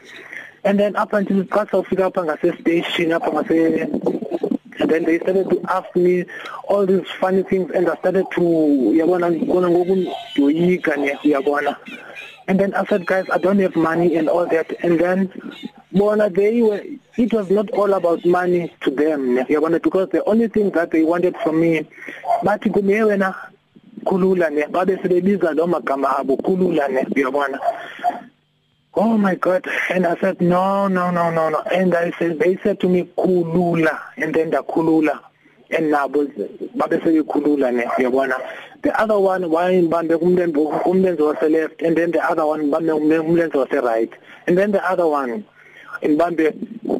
and 0.64 0.78
then 0.78 0.96
up 0.96 1.12
until 1.12 1.44
xa 1.44 1.64
sawufika 1.66 2.06
apha 2.10 2.24
ngasestation 2.24 3.10
apha 3.12 3.30
ngase 3.32 3.86
and 4.80 4.90
then 4.90 5.04
they 5.04 5.18
started 5.18 5.48
to 5.48 5.60
ask 5.68 5.94
me 5.96 6.24
all 6.68 6.86
these 6.86 7.04
funny 7.20 7.42
things 7.42 7.70
and 7.74 7.88
I 7.88 7.96
started 7.96 8.26
to 8.36 8.40
yabona 9.00 9.30
ngikona 9.30 9.68
ngokudoyika 9.70 10.96
ne 10.96 11.14
uyabona 11.24 11.76
and 12.48 12.58
then 12.60 12.74
I 12.74 12.84
said 12.86 13.06
guys 13.06 13.26
I 13.32 13.38
don't 13.38 13.58
have 13.58 13.76
money 13.76 14.16
and 14.16 14.28
all 14.28 14.46
that 14.46 14.72
and 14.82 14.98
then 14.98 15.30
bona 15.92 16.28
they 16.30 16.62
were 16.62 16.82
it 17.16 17.32
was 17.32 17.50
not 17.50 17.70
all 17.70 17.92
about 17.94 18.24
money 18.24 18.72
to 18.82 18.90
them 18.90 19.36
yabona 19.48 19.82
because 19.82 20.08
the 20.10 20.24
only 20.24 20.48
thing 20.48 20.70
that 20.72 20.90
they 20.90 21.02
wanted 21.02 21.36
from 21.42 21.60
me 21.60 21.86
bathi 22.42 22.68
kume 22.70 23.04
wena 23.08 23.34
khulula 24.06 24.50
ne 24.52 24.66
babe 24.66 24.98
sebebiza 25.02 25.54
lo 25.56 25.66
magama 25.66 26.18
abo 26.18 26.36
khulula 26.36 26.88
ne 26.90 27.04
uyabona 27.16 27.58
oh 29.00 29.16
my 29.16 29.34
god 29.34 29.66
and 29.88 30.06
i 30.06 30.14
said 30.20 30.38
no 30.42 30.86
no 30.86 31.10
no 31.10 31.30
no 31.30 31.48
no 31.48 31.60
and 31.72 31.94
i 31.94 32.10
said 32.18 32.38
they 32.38 32.56
said 32.62 32.78
to 32.78 32.88
me 32.88 33.04
khulula 33.16 33.94
and 34.18 34.34
then 34.34 34.48
ndakhulula 34.50 35.16
and 35.70 35.84
nabo 35.94 36.20
babe 36.74 37.02
seyikhulula 37.04 37.72
ne 37.78 37.86
uyabona 37.98 38.34
the 38.82 38.92
other 39.02 39.14
one 39.18 39.42
wayibambe 39.54 40.16
kumlenzo 40.18 40.64
kumlenzo 40.84 41.24
wase 41.30 41.48
left 41.48 41.80
and 41.82 41.96
then 41.96 42.10
the 42.12 42.20
other 42.30 42.44
one 42.44 42.64
bambe 42.70 42.92
kumlenzo 42.92 43.58
wase 43.64 43.80
right 43.90 44.10
and 44.46 44.58
then 44.58 44.70
the 44.72 44.82
other 44.92 45.06
one 45.06 45.42
inbambe 46.02 46.52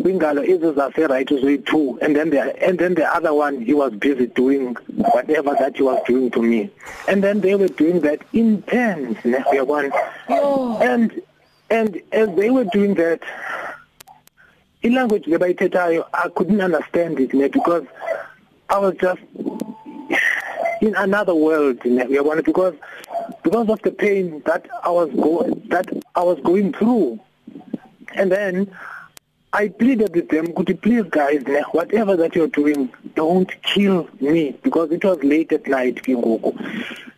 kwingalo 0.03 0.45
izo 0.45 0.73
zase 0.73 1.07
right 1.07 1.31
uzoyi2 1.31 2.03
and 2.05 2.17
then 2.17 2.31
the 2.31 2.41
and 2.67 2.79
then 2.79 2.95
the 2.95 3.07
other 3.17 3.33
one 3.35 3.61
he 3.65 3.75
was 3.75 3.93
busy 3.93 4.27
doing 4.27 4.75
whatever 5.15 5.53
that 5.61 5.77
he 5.77 5.83
was 5.83 6.03
doing 6.07 6.31
to 6.31 6.41
me 6.43 6.71
and 7.09 7.23
then 7.23 7.41
they 7.41 7.55
were 7.55 7.73
doing 7.83 8.01
that 8.01 8.21
intense 8.33 9.19
ne 9.25 9.45
uyabona 9.53 9.93
and 10.81 11.21
and 11.71 12.01
as 12.13 12.29
they 12.37 12.51
were 12.51 12.65
doing 12.73 12.95
that 12.95 13.21
ilanguage 14.85 15.27
lebayithethayo 15.33 16.05
i 16.13 16.29
couldn't 16.37 16.61
understand 16.61 17.21
it 17.21 17.33
ne 17.35 17.49
because 17.49 17.85
i 18.69 18.79
was 18.79 18.95
just 19.01 19.23
in 20.81 20.95
another 20.97 21.35
world 21.35 21.79
ne 21.85 22.05
uyabona 22.05 22.43
because 22.45 22.75
because 23.43 23.69
of 23.69 23.81
the 23.83 23.91
pain 23.91 24.43
that 24.47 24.67
i 24.83 24.91
was 24.91 25.11
going 25.27 25.55
that 25.69 25.87
i 26.15 26.23
was 26.23 26.39
going 26.43 26.73
through 26.73 27.19
and 28.15 28.33
then 28.33 28.71
I 29.53 29.67
pleaded 29.67 30.15
with 30.15 30.29
them, 30.29 30.53
could 30.55 30.69
you 30.69 30.77
please 30.77 31.03
guys, 31.11 31.43
ne, 31.45 31.61
whatever 31.73 32.17
that 32.17 32.37
you're 32.37 32.47
doing, 32.47 32.89
don't 33.17 33.51
kill 33.65 34.07
me 34.21 34.57
because 34.63 34.93
it 34.93 35.05
was 35.05 35.19
late 35.25 35.51
at 35.51 35.67
night, 35.67 35.97
Kingoku. 36.05 36.53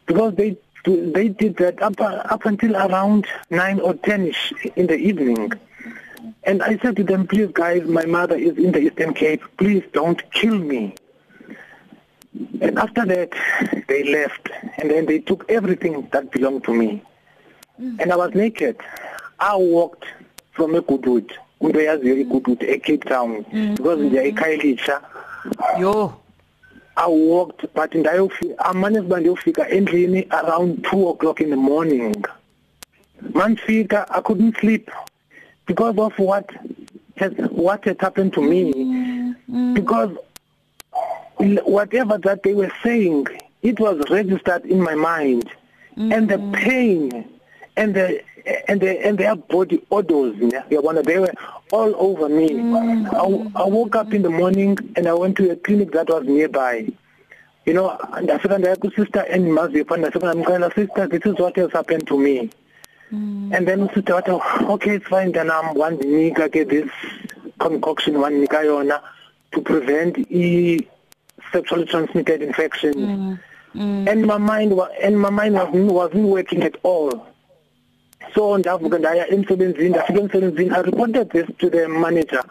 Because 0.06 0.34
they 0.36 0.56
They 0.84 1.28
did 1.28 1.56
that 1.58 1.80
up, 1.82 2.00
uh, 2.00 2.22
up 2.28 2.44
until 2.44 2.76
around 2.76 3.26
9 3.50 3.80
or 3.80 3.94
10 3.94 4.32
in 4.76 4.86
the 4.88 4.96
evening. 4.96 5.52
And 6.44 6.62
I 6.62 6.78
said 6.78 6.96
to 6.96 7.04
them, 7.04 7.26
please 7.26 7.50
guys, 7.52 7.84
my 7.86 8.04
mother 8.04 8.36
is 8.36 8.56
in 8.58 8.72
the 8.72 8.80
Eastern 8.80 9.14
Cape. 9.14 9.42
Please 9.58 9.84
don't 9.92 10.20
kill 10.32 10.56
me. 10.56 10.94
And 12.60 12.78
after 12.78 13.04
that, 13.06 13.84
they 13.86 14.02
left. 14.04 14.48
And 14.78 14.90
then 14.90 15.06
they 15.06 15.20
took 15.20 15.44
everything 15.50 16.08
that 16.12 16.32
belonged 16.32 16.64
to 16.64 16.74
me. 16.74 17.02
Mm. 17.80 18.00
And 18.00 18.12
I 18.12 18.16
was 18.16 18.34
naked. 18.34 18.80
I 19.38 19.54
walked 19.56 20.04
from 20.52 20.74
a 20.74 20.80
good 20.80 21.06
route. 21.06 21.32
Kunto 21.60 21.78
yaziyo 21.80 22.16
igududu 22.18 22.66
eCape 22.66 23.04
Town 23.08 23.44
because 23.76 23.98
mm. 23.98 24.04
nje 24.10 24.28
ekhaya 24.28 24.56
mm. 24.56 24.60
elitsha. 24.62 25.00
Yo. 25.80 26.21
I 26.96 27.06
walked 27.06 27.62
but 27.74 27.92
ndayofika 27.94 28.58
amane 28.58 29.00
kuba 29.02 29.20
ndiyofika 29.20 29.68
endlini 29.70 30.26
around 30.30 30.78
2 30.86 31.08
o'clock 31.10 31.40
in 31.40 31.50
the 31.50 31.56
morning 31.56 32.14
manfika 33.32 34.06
I 34.10 34.20
couldn't 34.20 34.56
sleep 34.60 34.90
because 35.66 35.96
of 35.98 36.18
what 36.18 36.50
has 37.16 37.32
what 37.50 37.84
had 37.86 38.00
happened 38.00 38.32
to 38.34 38.42
me 38.42 38.74
mm. 38.74 39.34
Mm. 39.50 39.74
because 39.74 40.10
whatever 41.66 42.18
that 42.18 42.42
they 42.42 42.52
were 42.52 42.72
saying 42.82 43.26
it 43.62 43.80
was 43.80 43.98
registered 44.10 44.64
in 44.66 44.80
my 44.82 44.94
mind 44.94 45.48
mm. 45.96 46.14
and 46.14 46.28
the 46.28 46.36
mm-hmm. 46.36 46.52
pain 46.54 47.24
and 47.76 47.94
the 47.94 48.22
and 48.70 48.80
the 48.80 49.06
and 49.06 49.16
their 49.18 49.34
body 49.34 49.82
odors 49.90 50.34
yabona 50.36 51.02
they 51.04 51.18
were 51.18 51.32
all 51.72 51.94
over 51.96 52.28
me 52.28 52.50
mm. 52.50 53.52
I, 53.56 53.62
I 53.62 53.66
woke 53.66 53.96
up 53.96 54.12
in 54.12 54.22
the 54.22 54.30
morning 54.30 54.76
and 54.96 55.06
I 55.06 55.14
went 55.14 55.36
to 55.38 55.50
a 55.50 55.56
clinic 55.56 55.92
that 55.92 56.08
was 56.10 56.24
nearby 56.26 56.88
you 57.64 57.72
know 57.74 57.96
ndafika 58.22 58.58
ndaya 58.58 58.76
ku 58.76 58.90
sister 58.90 59.20
and 59.30 59.46
mazipha 59.46 59.96
ndafika 59.96 60.34
ngamcela 60.34 60.74
sister 60.74 61.06
this 61.08 61.24
is 61.26 61.38
what 61.40 61.56
has 61.56 61.70
happened 61.72 62.06
to 62.06 62.18
me 62.18 62.50
mm. 63.10 63.54
and 63.56 63.66
then 63.66 63.88
sister 63.94 64.14
wathi 64.14 64.30
okay 64.68 64.94
it's 64.96 65.06
fine 65.06 65.32
then 65.32 65.50
I'm 65.50 65.74
one 65.74 65.96
nika 65.96 66.48
ke 66.48 66.68
this 66.68 66.90
concoction 67.58 68.20
one 68.20 68.40
nika 68.40 68.56
yona 68.56 69.00
to 69.52 69.60
prevent 69.62 70.18
e 70.30 70.86
sexually 71.52 71.86
transmitted 71.86 72.42
infections 72.42 72.96
mm. 72.96 73.40
Mm. 73.74 74.08
and 74.10 74.26
my 74.26 74.36
mind 74.36 74.76
was 74.76 74.90
and 75.02 75.18
my 75.18 75.30
mind 75.30 75.54
was 75.54 75.68
wasn't 75.72 76.28
working 76.28 76.62
at 76.64 76.76
all 76.82 77.28
so 78.34 78.58
ndavuka 78.58 78.98
ndaya 78.98 79.28
emsebenzini 79.32 79.88
ndafika 79.88 80.20
emsebenzini 80.20 80.70
i 80.70 80.82
reported 80.82 81.28
this 81.30 81.46
to 81.58 81.68
the 81.70 81.88
manager 81.88 82.42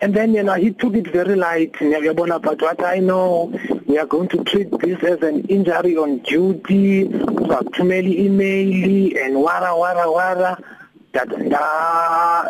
and 0.00 0.14
then 0.14 0.34
you 0.34 0.42
know 0.42 0.54
he 0.54 0.70
took 0.70 0.94
it 0.94 1.06
very 1.10 1.34
light 1.34 1.72
uyabona 1.80 2.38
but 2.42 2.60
what 2.62 2.82
i 2.84 2.98
know 2.98 3.50
we 3.86 3.98
are 3.98 4.06
going 4.06 4.28
to 4.28 4.38
treat 4.44 4.70
this 4.80 4.98
as 5.04 5.22
an 5.22 5.42
injury 5.48 5.96
on 5.98 6.18
duty 6.22 7.04
uzathumela 7.06 8.08
i-email 8.08 9.18
and 9.24 9.36
wara 9.36 9.74
wara 9.74 10.06
wara 10.06 10.56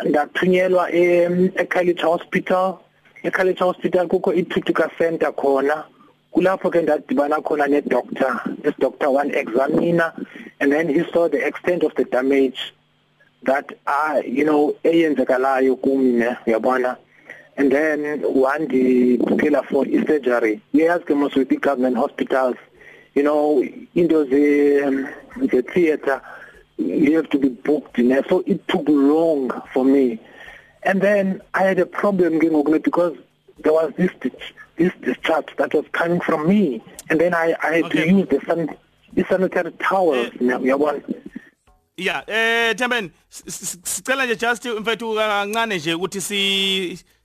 ndathunyelwa 0.07 0.93
e-college 0.93 2.03
hospital 2.03 2.77
e-college 3.23 3.61
hospital 3.65 4.09
kukho 4.09 4.35
i-tutica 4.35 4.89
center 4.99 5.33
khona 5.35 5.85
kulapho 6.31 6.71
ke 6.71 6.83
ndadibana 6.83 7.37
khona 7.41 7.67
ne-doctor 7.67 8.41
this 8.63 8.75
doctor 8.79 9.09
one 9.11 9.35
examiner 9.39 10.13
and 10.61 10.73
then 10.73 10.89
he 10.89 11.03
saw 11.13 11.29
the 11.29 11.45
extent 11.45 11.83
of 11.83 11.95
the 11.95 12.05
damage 12.05 12.75
that 13.45 13.73
ah 13.87 14.19
you 14.19 14.45
know 14.45 14.75
eyenzekalayo 14.85 15.81
kumi 15.83 16.13
ne 16.19 16.37
uyabona 16.47 16.97
and 17.57 17.71
then 17.73 18.23
wandiphela 18.23 19.65
for 19.69 19.85
surgery 20.07 20.61
yes 20.73 21.01
ke 21.05 21.11
most 21.11 21.37
with 21.37 21.49
the 21.49 21.57
government 21.57 21.97
hospitals 21.97 22.57
you 23.15 23.23
know 23.23 23.63
into 23.95 24.25
the 24.25 24.83
um, 24.87 25.09
the 25.47 25.63
theater 25.63 26.21
you 26.79 27.17
have 27.17 27.29
to 27.31 27.39
be 27.39 27.49
booked 27.49 27.99
in 27.99 28.11
so 28.29 28.43
it 28.47 28.67
took 28.69 28.89
long 28.89 29.51
for 29.73 29.85
me 29.85 30.19
and 30.83 31.01
then 31.01 31.41
i 31.55 31.63
had 31.63 31.79
a 31.79 31.87
problem 31.87 32.35
ngingokune 32.41 32.83
because 32.83 33.17
there 33.63 33.73
was 33.73 33.93
this 33.97 34.11
this 34.77 34.93
discharge 35.07 35.55
that 35.57 35.73
was 35.75 35.85
coming 35.93 36.21
from 36.21 36.47
me 36.49 36.83
and 37.11 37.21
then 37.21 37.33
i 37.35 37.47
i 37.69 37.73
had 37.77 37.85
okay. 37.85 38.05
to 38.07 38.15
use 38.17 38.29
the 38.35 38.41
sun 38.47 38.63
i-sanitary 39.17 39.73
towels 39.79 40.31
uyabona 40.41 40.99
ya 41.97 42.23
eh, 42.27 42.71
eh 42.71 42.75
Thembeni 42.77 43.11
sicela 43.85 44.25
nje 44.27 44.37
just 44.37 44.65
mfethu 44.65 45.15
kancane 45.15 45.77
nje 45.77 45.95
ukuthi 45.95 46.21
si 46.21 46.39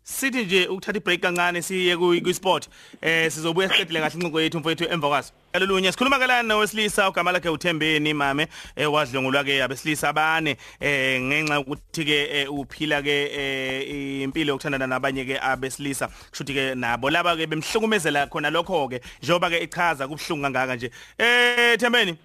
sithi 0.03 0.43
nje 0.45 0.67
ukuthatha 0.67 0.98
ibreak 0.98 1.22
kancane 1.22 1.62
siye 1.62 1.98
kwi-sport 1.98 2.67
eh 3.01 3.31
sizobuya 3.31 3.67
siqedile 3.69 4.00
kahle 4.00 4.15
incingo 4.19 4.41
yethu 4.41 4.60
mfowethu 4.60 4.83
emva 4.93 5.07
kwaso 5.07 5.31
kalolunye 5.51 5.91
sikhuluma 5.91 6.19
kalani 6.19 6.48
nowesilisa 6.48 7.07
ogama 7.07 7.31
lakhe 7.31 7.50
uthembeni 7.50 8.13
mame 8.13 8.48
eh 8.75 8.88
wadlongulwa-ke 8.93 9.63
abesilisa 9.63 10.10
abane 10.10 10.57
eh 10.81 11.22
ngenxa 11.22 11.55
yokuthi-ke 11.55 12.17
eh, 12.31 12.48
uphila-ke 12.51 13.31
eh 13.33 14.22
impilo 14.24 14.53
yokuthandana 14.53 14.88
nabanye-ke 14.88 15.39
abesilisa 15.41 16.10
kushuthi-ke 16.31 16.75
nabo 16.75 17.10
laba-ke 17.10 17.48
bemhlukumezela 17.48 18.27
khona 18.27 18.51
lokho-ke 18.51 19.00
njengoba-ke 19.24 19.63
ichaza 19.63 20.07
kubuhlungu 20.07 20.43
kangaka 20.43 20.75
nje 20.75 20.91
eh 21.17 21.79
thembeni 21.79 22.17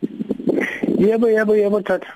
yebo 0.99 1.29
yebo 1.31 1.57
yebo 1.57 1.81
tata 1.83 2.13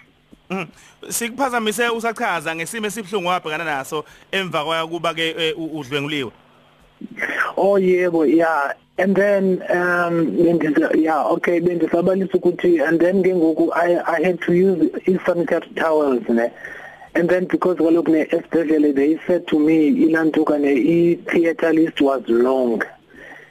Mm. 0.51 0.67
sikuphazamise 1.11 1.85
usachaza 1.97 2.51
ngesimo 2.57 2.87
esibhlungu 2.89 3.29
wabhekana 3.29 3.65
naso 3.65 3.99
emva 4.39 4.61
kwakuba 4.67 5.11
ke 5.17 5.27
eh, 5.43 5.55
udlwenguliwe 5.79 6.31
oh 7.57 7.79
yebo 7.79 8.27
yeah 8.27 8.75
and 8.99 9.15
then 9.17 9.63
um 9.71 10.31
bendisa 10.37 10.91
yeah 10.99 11.23
okay 11.35 11.61
bendisabalisa 11.61 12.35
ukuthi 12.39 12.81
and 12.87 12.99
then 13.01 13.17
ngengoku 13.23 13.71
i 13.75 13.89
i 14.05 14.19
had 14.27 14.39
to 14.43 14.53
use 14.53 14.91
sanitary 15.27 15.69
towels 15.79 16.27
ne 16.29 16.47
and 17.15 17.31
then 17.31 17.47
because 17.47 17.79
kaloku 17.79 18.11
ne 18.11 18.23
esibhedlele 18.35 18.91
they 18.99 19.13
said 19.27 19.47
to 19.47 19.57
me 19.59 19.87
ilanto 20.05 20.43
kane 20.45 20.69
i 20.69 20.99
theater 21.31 21.73
list 21.73 21.99
was 22.01 22.23
long 22.29 22.83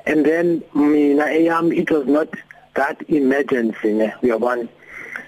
and 0.06 0.26
then 0.26 0.62
mina 0.76 1.26
eyam 1.40 1.72
it 1.74 1.88
was 1.96 2.06
not 2.06 2.28
that 2.76 2.98
emergency 3.10 3.92
ne 3.94 4.12
uyabona 4.24 4.68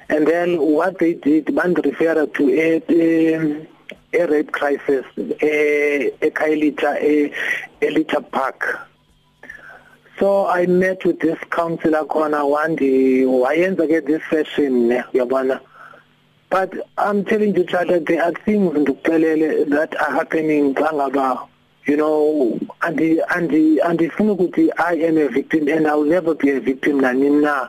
And 0.09 0.27
then 0.27 0.59
what 0.59 0.99
they 0.99 1.13
did, 1.13 1.53
Band 1.55 1.79
referred 1.83 2.33
to 2.33 2.51
a, 2.53 2.81
a, 2.89 3.67
a 4.13 4.27
rape 4.27 4.51
crisis, 4.51 5.05
a, 5.17 6.07
a 6.21 6.29
Kailita, 6.31 6.95
a, 7.01 7.31
a 7.81 7.89
litter 7.89 8.21
park. 8.21 8.79
So 10.19 10.47
I 10.47 10.67
met 10.67 11.03
with 11.05 11.19
this 11.19 11.37
councillor 11.49 12.05
khona 12.05 12.47
one 12.47 12.75
day 12.75 13.21
wayenza 13.21 13.87
ke 13.89 14.05
this 14.05 14.21
session 14.29 14.89
uyabona 15.11 15.59
but 16.51 16.71
I'm 16.99 17.25
telling 17.25 17.55
you 17.55 17.63
Tata 17.65 17.99
there 17.99 18.23
are 18.23 18.31
things 18.45 18.71
ndikucelele 18.73 19.69
that 19.71 19.99
are 19.99 20.11
happening 20.13 20.75
xa 20.75 20.91
ngaba 20.91 21.47
you 21.87 21.97
know 21.97 22.59
and 22.83 22.99
and 23.01 23.49
andifuna 23.89 24.37
ukuthi 24.37 24.69
I 24.77 24.93
am 25.07 25.17
a 25.17 25.27
victim 25.29 25.67
and 25.67 25.87
I 25.87 25.95
will 25.95 26.05
never 26.17 26.35
be 26.35 26.51
a 26.51 26.61
victim 26.61 27.01
nanini 27.01 27.41
na 27.41 27.67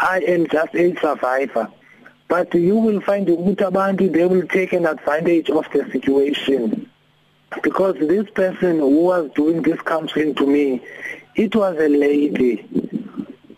I 0.00 0.18
am 0.28 0.46
just 0.46 0.74
a 0.76 0.94
survivor. 1.00 1.68
But 2.28 2.54
you 2.54 2.76
will 2.76 3.00
find 3.00 3.26
ukuthi 3.26 3.62
abantu 3.68 4.12
they 4.12 4.26
will 4.26 4.46
take 4.46 4.72
an 4.72 4.86
advantage 4.86 5.50
of 5.50 5.66
the 5.72 5.90
situation. 5.90 6.88
Because 7.62 7.96
this 7.98 8.28
person 8.30 8.78
who 8.78 9.02
was 9.04 9.30
doing 9.34 9.62
this 9.62 9.80
counseling 9.80 10.34
to 10.36 10.46
me, 10.46 10.84
it 11.34 11.56
was 11.56 11.76
a 11.80 11.88
lady. 11.88 12.56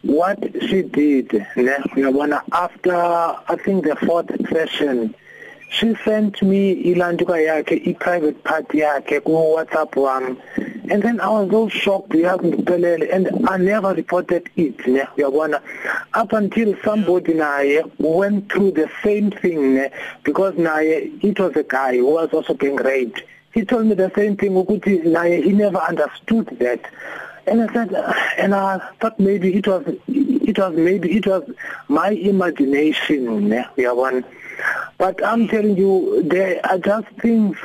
What 0.02 0.38
she 0.68 0.82
did, 0.82 1.28
uyabona 1.28 2.42
after 2.53 2.94
I 2.94 3.57
think 3.62 3.85
the 3.85 3.96
fourth 3.96 4.31
session, 4.48 5.14
she 5.68 5.94
sent 6.05 6.40
me 6.42 6.83
ilantuka 6.94 7.37
yakhe 7.48 7.87
i-private 7.87 8.42
part 8.44 8.68
yakhe 8.68 9.22
ku 9.22 9.33
WhatsApp 9.33 9.92
wami. 9.92 10.38
and 10.90 11.03
then 11.03 11.20
I 11.20 11.29
was 11.29 11.50
all 11.53 11.68
shocked 11.68 12.09
yakuphelele 12.11 13.14
and 13.14 13.48
I 13.48 13.57
never 13.59 13.94
reported 13.94 14.50
it 14.57 14.87
ne 14.87 15.00
uyabona 15.18 15.62
up 16.22 16.33
until 16.33 16.74
somebody 16.85 17.35
naye 17.42 17.83
went 17.98 18.50
through 18.53 18.72
the 18.72 18.88
same 19.05 19.31
thing 19.31 19.74
ne 19.74 19.90
because 20.24 20.55
naye 20.68 20.92
it 21.31 21.38
was 21.38 21.55
a 21.57 21.62
guy 21.76 21.96
who 21.96 22.07
was 22.16 22.29
also 22.33 22.55
being 22.64 22.76
raped 22.88 23.22
he 23.55 23.64
told 23.64 23.87
me 23.87 23.94
the 24.03 24.11
same 24.18 24.37
thing 24.37 24.50
ukuthi 24.62 24.96
naye 25.16 25.37
he 25.46 25.53
never 25.62 25.79
understood 25.92 26.46
that 26.64 26.90
and 27.46 27.62
I 27.66 27.72
said 27.76 27.94
and 28.44 28.55
I 28.62 28.66
thought 29.00 29.18
maybe 29.29 29.55
it 29.61 29.68
was 29.68 29.85
it 30.09 30.59
was 30.59 30.76
maybe 30.90 31.16
it 31.20 31.26
was 31.33 31.44
my 32.00 32.09
imagination 32.35 33.48
ne 33.55 33.64
uyabona 33.79 34.24
but 35.05 35.24
I'm 35.31 35.46
telling 35.55 35.76
you 35.85 35.92
there 36.35 36.53
are 36.68 36.79
just 36.92 37.07
things 37.24 37.57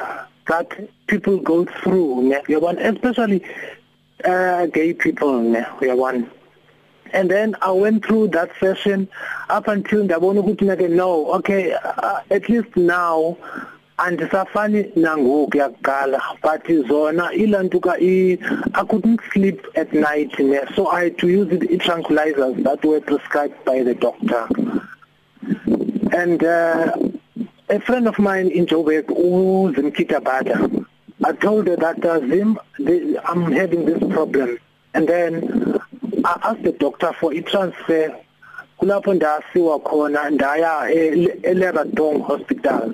that 0.49 0.77
people 1.07 1.37
go 1.39 1.65
through 1.65 2.05
uyabona 2.47 2.93
especially 2.93 3.41
uh 4.23 4.65
gay 4.67 4.93
people 4.93 5.33
uyabona 5.81 6.29
and 7.13 7.29
then 7.31 7.55
I 7.61 7.71
went 7.71 8.03
through 8.05 8.29
that 8.29 8.51
session 8.59 9.07
up 9.49 9.67
until 9.67 10.03
ndabona 10.05 10.41
ukuthi 10.43 10.65
nake 10.69 10.87
no 10.89 11.27
okay 11.39 11.73
uh, 11.73 12.19
at 12.31 12.49
least 12.49 12.75
now 12.75 13.37
andisafani 13.97 14.81
nangoku 15.05 15.57
yakuqala 15.57 16.21
but 16.45 16.65
zona 16.91 17.25
ilantuka 17.43 17.93
i 18.01 18.37
I 18.79 18.83
couldn't 18.91 19.21
sleep 19.33 19.59
at 19.81 19.89
night 20.07 20.33
ne 20.51 20.59
so 20.75 20.81
I 20.87 20.99
had 21.05 21.15
to 21.23 21.27
use 21.37 21.47
the 21.59 21.77
tranquilizers 21.83 22.55
that 22.67 22.79
were 22.89 23.01
prescribed 23.11 23.59
by 23.69 23.77
the 23.87 23.93
doctor 24.05 24.43
and 26.21 26.39
uh, 26.43 26.95
a 27.75 27.79
friend 27.85 28.05
of 28.11 28.17
mine 28.27 28.47
in 28.57 28.63
Joburg 28.71 29.05
uzimkhitabata 29.31 30.55
I 31.27 31.31
told 31.31 31.65
her 31.67 31.75
that 31.77 32.05
uh, 32.05 32.19
Zim, 32.19 32.59
the, 32.77 33.19
I'm 33.27 33.51
having 33.51 33.83
this 33.85 33.97
problem. 34.13 34.59
And 34.93 35.07
then 35.09 35.75
I 36.23 36.39
asked 36.43 36.61
the 36.61 36.71
doctor 36.71 37.13
for 37.19 37.33
i-transfer. 37.33 38.15
Kulapho 38.79 39.13
ndasiwa 39.13 39.79
khona 39.79 40.29
ndaya 40.29 40.87
e-, 40.91 41.31
eLeratong 41.49 42.21
Hospital. 42.25 42.93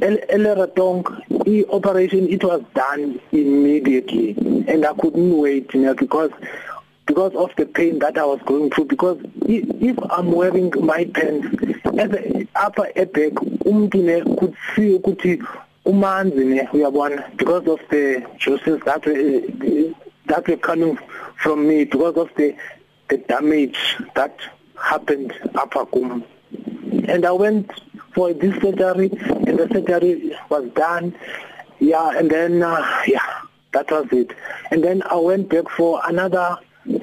E-, 0.00 0.24
eLeratong 0.30 1.04
i-operation 1.48 2.28
it 2.32 2.44
was 2.44 2.62
done 2.74 3.18
immediately 3.32 4.36
and 4.68 4.86
I 4.86 4.92
couldn't 4.94 5.36
wait 5.38 5.74
you 5.74 5.80
know, 5.82 5.94
because 5.96 6.30
because 7.06 7.34
of 7.34 7.50
the 7.56 7.66
pain 7.66 7.98
that 7.98 8.16
I 8.16 8.24
was 8.24 8.40
going 8.46 8.70
through 8.70 8.84
because 8.84 9.18
if 9.48 9.98
I'm 10.10 10.30
wearing 10.30 10.72
my 10.80 11.04
pants 11.06 11.48
as 11.98 12.10
upper 12.54 12.84
back 12.94 13.32
umuntu 13.72 13.94
ne 14.04 14.20
could 14.38 14.54
see 14.76 14.94
ukuthi 14.96 15.42
umanzi 15.84 16.56
uyabona 16.74 17.24
because 17.36 17.66
of 17.66 17.80
the 17.90 18.24
juices 18.38 18.80
that 18.84 19.04
were, 19.04 19.92
that 20.26 20.46
were 20.46 20.56
coming 20.56 20.98
from 21.36 21.66
me 21.68 21.84
because 21.84 22.16
of 22.16 22.28
the 22.36 22.54
the 23.08 23.18
damage 23.26 23.96
that 24.14 24.34
happened 24.80 25.32
apha 25.54 25.82
kum 25.92 26.22
and 27.08 27.26
i 27.26 27.32
went 27.32 27.70
for 28.14 28.32
this 28.32 28.54
surgery 28.62 29.10
and 29.48 29.58
the 29.58 29.66
surgery 29.72 30.32
was 30.50 30.64
done 30.74 31.12
yeah 31.80 32.12
and 32.16 32.30
then 32.30 32.62
uh, 32.62 32.78
yeah 33.08 33.28
that 33.72 33.90
was 33.90 34.06
it 34.12 34.30
and 34.70 34.84
then 34.84 35.02
i 35.10 35.16
went 35.16 35.48
back 35.48 35.68
for 35.68 36.00
another 36.06 36.56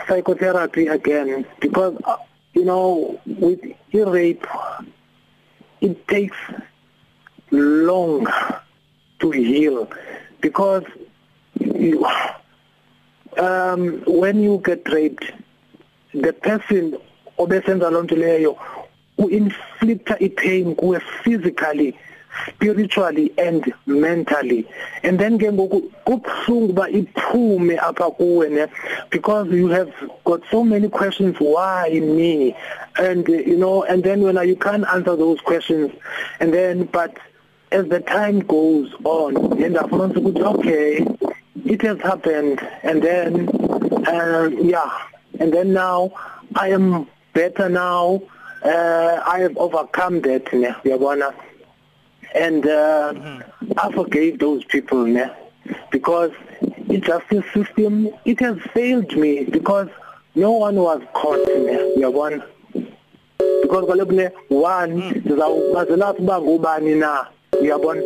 psychotherapy 0.07 0.87
again 0.87 1.45
because 1.59 1.95
uh, 2.05 2.15
you 2.53 2.63
know 2.63 3.19
with 3.39 3.59
e-rape 3.93 4.47
it 5.81 6.07
takes 6.07 6.37
longer 7.51 8.61
to 9.19 9.31
heal 9.31 9.87
because 10.41 10.83
you, 11.59 12.05
um 13.37 14.01
when 14.07 14.41
you 14.41 14.59
get 14.63 14.81
raped 14.91 15.25
the 16.13 16.33
person 16.33 16.97
obesenza 17.37 17.89
lonto 17.95 18.15
leyo 18.15 18.57
uinflicta 19.17 20.19
ipain 20.19 20.75
kuwe 20.75 20.99
physically 21.23 21.93
spiritually 22.47 23.31
and 23.37 23.73
mentally 23.85 24.65
and 25.03 25.19
then 25.19 25.37
ke 25.39 25.51
ngoku 25.53 25.81
kubhlungu 26.05 26.73
ba 26.73 26.89
iphume 26.89 27.77
apha 27.77 28.11
kuwe 28.11 28.49
ne 28.49 28.65
because 29.09 29.51
you 29.51 29.67
have 29.67 29.91
got 30.25 30.41
so 30.51 30.63
many 30.63 30.87
questions 30.89 31.35
why 31.39 31.89
me 31.99 32.55
and 33.01 33.27
you 33.27 33.57
know 33.57 33.83
and 33.83 34.03
then 34.03 34.21
when 34.21 34.35
you 34.47 34.55
can't 34.55 34.85
answer 34.93 35.15
those 35.15 35.39
questions 35.41 35.91
and 36.39 36.53
then 36.53 36.87
but 36.93 37.11
as 37.71 37.85
the 37.93 37.99
time 38.15 38.37
goes 38.55 38.87
on 39.03 39.33
ngiyafumanisa 39.53 40.19
ukuthi 40.19 40.43
okay 40.49 40.89
it 41.65 41.81
has 41.83 41.99
happened 42.09 42.57
and 42.83 42.97
then 43.07 43.47
uh, 44.13 44.49
yeah 44.73 44.89
and 45.39 45.53
then 45.53 45.73
now 45.73 46.09
i 46.55 46.67
am 46.77 47.05
better 47.33 47.69
now 47.69 48.19
uh, 48.71 49.13
i 49.25 49.37
have 49.45 49.55
overcome 49.65 50.21
that 50.27 50.51
ne 50.53 50.69
uyabona 50.85 51.27
and 52.45 52.65
uh, 52.65 53.11
mm 53.11 53.39
-hmm. 53.39 53.41
i 53.75 53.85
forgave 53.97 54.37
those 54.37 54.61
people 54.73 55.01
ne 55.17 55.29
because 55.91 56.31
the 56.87 56.97
justice 57.09 57.43
system 57.53 57.93
it 58.25 58.39
has 58.45 58.57
failed 58.73 59.11
me 59.23 59.31
because 59.57 59.87
no 60.35 60.51
one 60.67 60.77
was 60.87 60.99
caught 61.13 61.47
ne 61.65 61.77
uyabona 61.97 62.43
because 63.61 63.85
kalobune 63.87 64.31
one 64.51 64.93
sizawubazela 65.23 66.05
mm. 66.05 66.11
ukuthi 66.11 66.23
bangubani 66.27 66.95
na 66.95 67.27
uyabona 67.61 68.01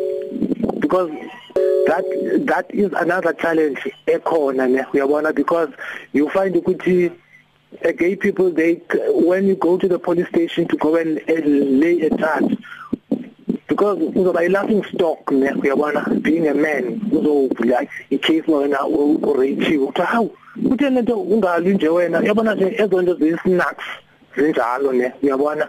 because 0.80 1.10
that 1.88 2.42
that 2.46 2.66
is 2.74 2.92
another 2.98 3.34
challenge 3.34 3.80
ekhona 4.08 4.70
ne 4.72 4.82
uyabona 4.94 5.34
because 5.36 5.70
you 6.14 6.30
find 6.30 6.56
ukuthi 6.56 7.10
uh, 7.12 7.92
gay 7.92 8.16
people 8.16 8.52
they 8.52 8.82
when 9.30 9.46
you 9.48 9.56
go 9.56 9.78
to 9.78 9.88
the 9.88 10.00
police 10.00 10.28
station 10.28 10.68
to 10.68 10.78
go 10.78 10.96
and 10.96 11.20
uh, 11.30 11.34
lay 11.44 12.00
a 12.02 12.10
charge 12.18 12.58
because 13.68 13.98
uzoba 14.00 14.42
i-laughing 14.48 14.84
stock 14.94 15.32
ne 15.32 15.50
uyabona 15.64 16.04
being 16.28 16.48
a 16.48 16.54
man 16.54 16.90
uzovula 17.18 17.86
i-case 18.10 18.48
wena 18.52 18.86
urapiwe 18.88 19.78
ukuthi 19.78 20.02
hawu 20.02 20.30
kutheni 20.70 20.96
lento 20.96 21.16
ungalwi 21.22 21.74
nje 21.74 21.88
wena 21.90 22.20
uyabona 22.20 22.56
nje 22.56 22.76
ezo 22.78 23.02
nto 23.02 23.14
ziyisnacks 23.14 23.86
zinjalo 24.38 24.94
ne 24.94 25.12
uyabona 25.24 25.68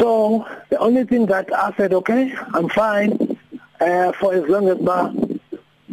So 0.00 0.46
the 0.70 0.78
only 0.78 1.04
thing 1.04 1.26
that 1.26 1.52
I 1.54 1.74
said, 1.76 1.92
okay, 1.92 2.32
I'm 2.54 2.70
fine 2.70 3.38
uh, 3.82 4.12
for 4.12 4.32
as 4.32 4.48
long 4.48 4.66
as 4.70 4.80
my 4.80 5.10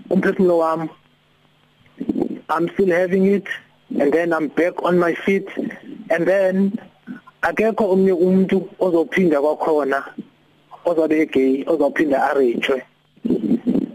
umphefumulo 0.10 0.64
wami 0.64 2.40
I'm 2.48 2.70
still 2.70 2.88
having 2.90 3.26
it 3.26 3.46
and 4.00 4.14
then 4.14 4.32
I'm 4.32 4.48
back 4.48 4.82
on 4.84 4.98
my 4.98 5.14
feet 5.14 5.48
and 6.10 6.26
then 6.26 6.80
akekho 7.44 7.84
omnye 7.92 8.14
umuntu 8.16 8.70
ozophinda 8.80 9.40
kwakhona 9.44 10.00
ozobe 10.86 11.26
gay 11.30 11.66
ozophinda 11.66 12.18
arejwe 12.30 12.82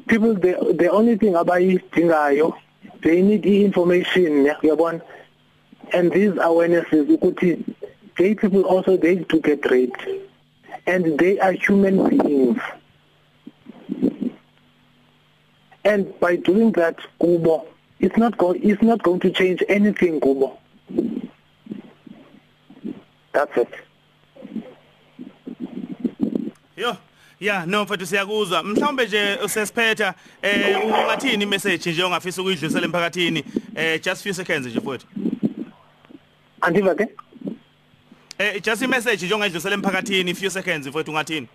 people 0.06 0.34
the 0.34 0.52
the 0.78 0.88
only 0.90 1.16
thing 1.16 1.32
abayidingayo 1.42 2.52
they 3.02 3.22
need 3.22 3.46
information 3.46 4.32
uyabona 4.62 5.00
and 5.94 6.12
these 6.12 6.32
awarenesses 6.42 7.08
ukuthi 7.16 7.50
gay 8.16 8.34
people 8.34 8.62
also 8.62 8.96
they 8.96 9.16
do 9.16 9.40
get 9.40 9.68
raped, 9.70 10.00
and 10.86 11.18
they 11.18 11.38
are 11.40 11.52
human 11.52 12.18
beings. 12.18 12.58
And 15.84 16.18
by 16.20 16.36
doing 16.36 16.72
that, 16.72 16.96
Kubo, 17.20 17.66
it's 17.98 18.16
not 18.16 18.38
going 18.38 18.68
it's 18.68 18.82
not 18.82 19.02
going 19.02 19.20
to 19.20 19.30
change 19.30 19.62
anything, 19.68 20.20
Kubo. 20.20 20.58
That's 23.32 23.56
it. 23.56 23.68
Yeah. 26.76 26.96
Yeah 27.40 27.64
no 27.66 27.84
mfethu 27.84 28.06
siyakuzwa 28.06 28.62
mhlawumbe 28.62 29.06
nje 29.06 29.38
usesiphetha 29.44 30.14
eh 30.42 30.80
ungathini 30.84 31.46
message 31.46 31.90
nje 31.90 32.02
ongafisa 32.02 32.42
ukuyidlulisela 32.42 32.84
emphakathini 32.86 33.44
eh 33.76 34.02
just 34.04 34.22
few 34.22 34.34
seconds 34.34 34.66
nje 34.66 34.78
mfethu 34.80 35.06
Andiva 36.60 36.94
ke 36.94 37.06
Eh 38.42 38.58
just 38.60 38.82
imessage 38.82 39.24
nje 39.26 39.34
ongayidlulisela 39.34 39.74
emphakathini 39.74 40.34
few 40.34 40.50
seconds 40.50 40.86
mfowethu 40.86 41.10
ungathini? 41.10 41.48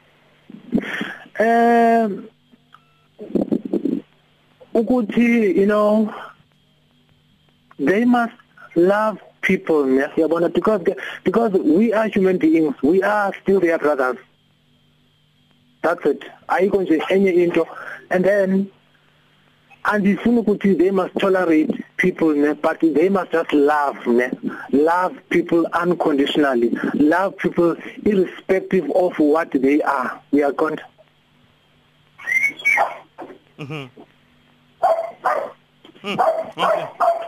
Um, 1.40 2.24
eh 2.24 2.26
ukuthi 4.74 5.32
you 5.60 5.66
know 5.66 5.92
they 7.86 8.06
must 8.06 8.34
love 8.76 9.20
people 9.42 9.84
yabona 10.18 10.48
because 10.54 10.82
because 11.26 11.52
we 11.78 11.92
are 11.94 12.08
human 12.10 12.38
beings 12.38 12.74
we 12.84 13.04
are 13.04 13.34
still 13.42 13.60
their 13.60 13.78
brothers 13.80 14.18
that's 15.82 16.06
it 16.06 16.24
ayikho 16.48 16.82
nje 16.82 17.04
enye 17.10 17.32
into 17.44 17.66
and 18.10 18.26
then 18.26 18.68
andifuni 19.88 20.40
ukuthi 20.40 20.74
they 20.76 20.92
must 20.92 21.16
tolerate 21.20 21.72
people 21.98 22.34
ne 22.34 22.54
but 22.54 22.80
they 22.82 23.10
must 23.10 23.32
just 23.32 23.52
love 23.54 23.98
ne 24.08 24.30
love 24.72 25.16
people 25.30 25.64
unconditionally 25.74 26.70
love 26.94 27.36
people 27.38 27.76
irrespective 28.06 28.90
of 28.92 29.18
what 29.20 29.52
they 29.52 29.82
are 29.82 30.20
we 30.32 30.44
are 30.44 30.52
going 30.54 30.78
Mhm 33.58 33.68
mm-hmm. 33.70 33.88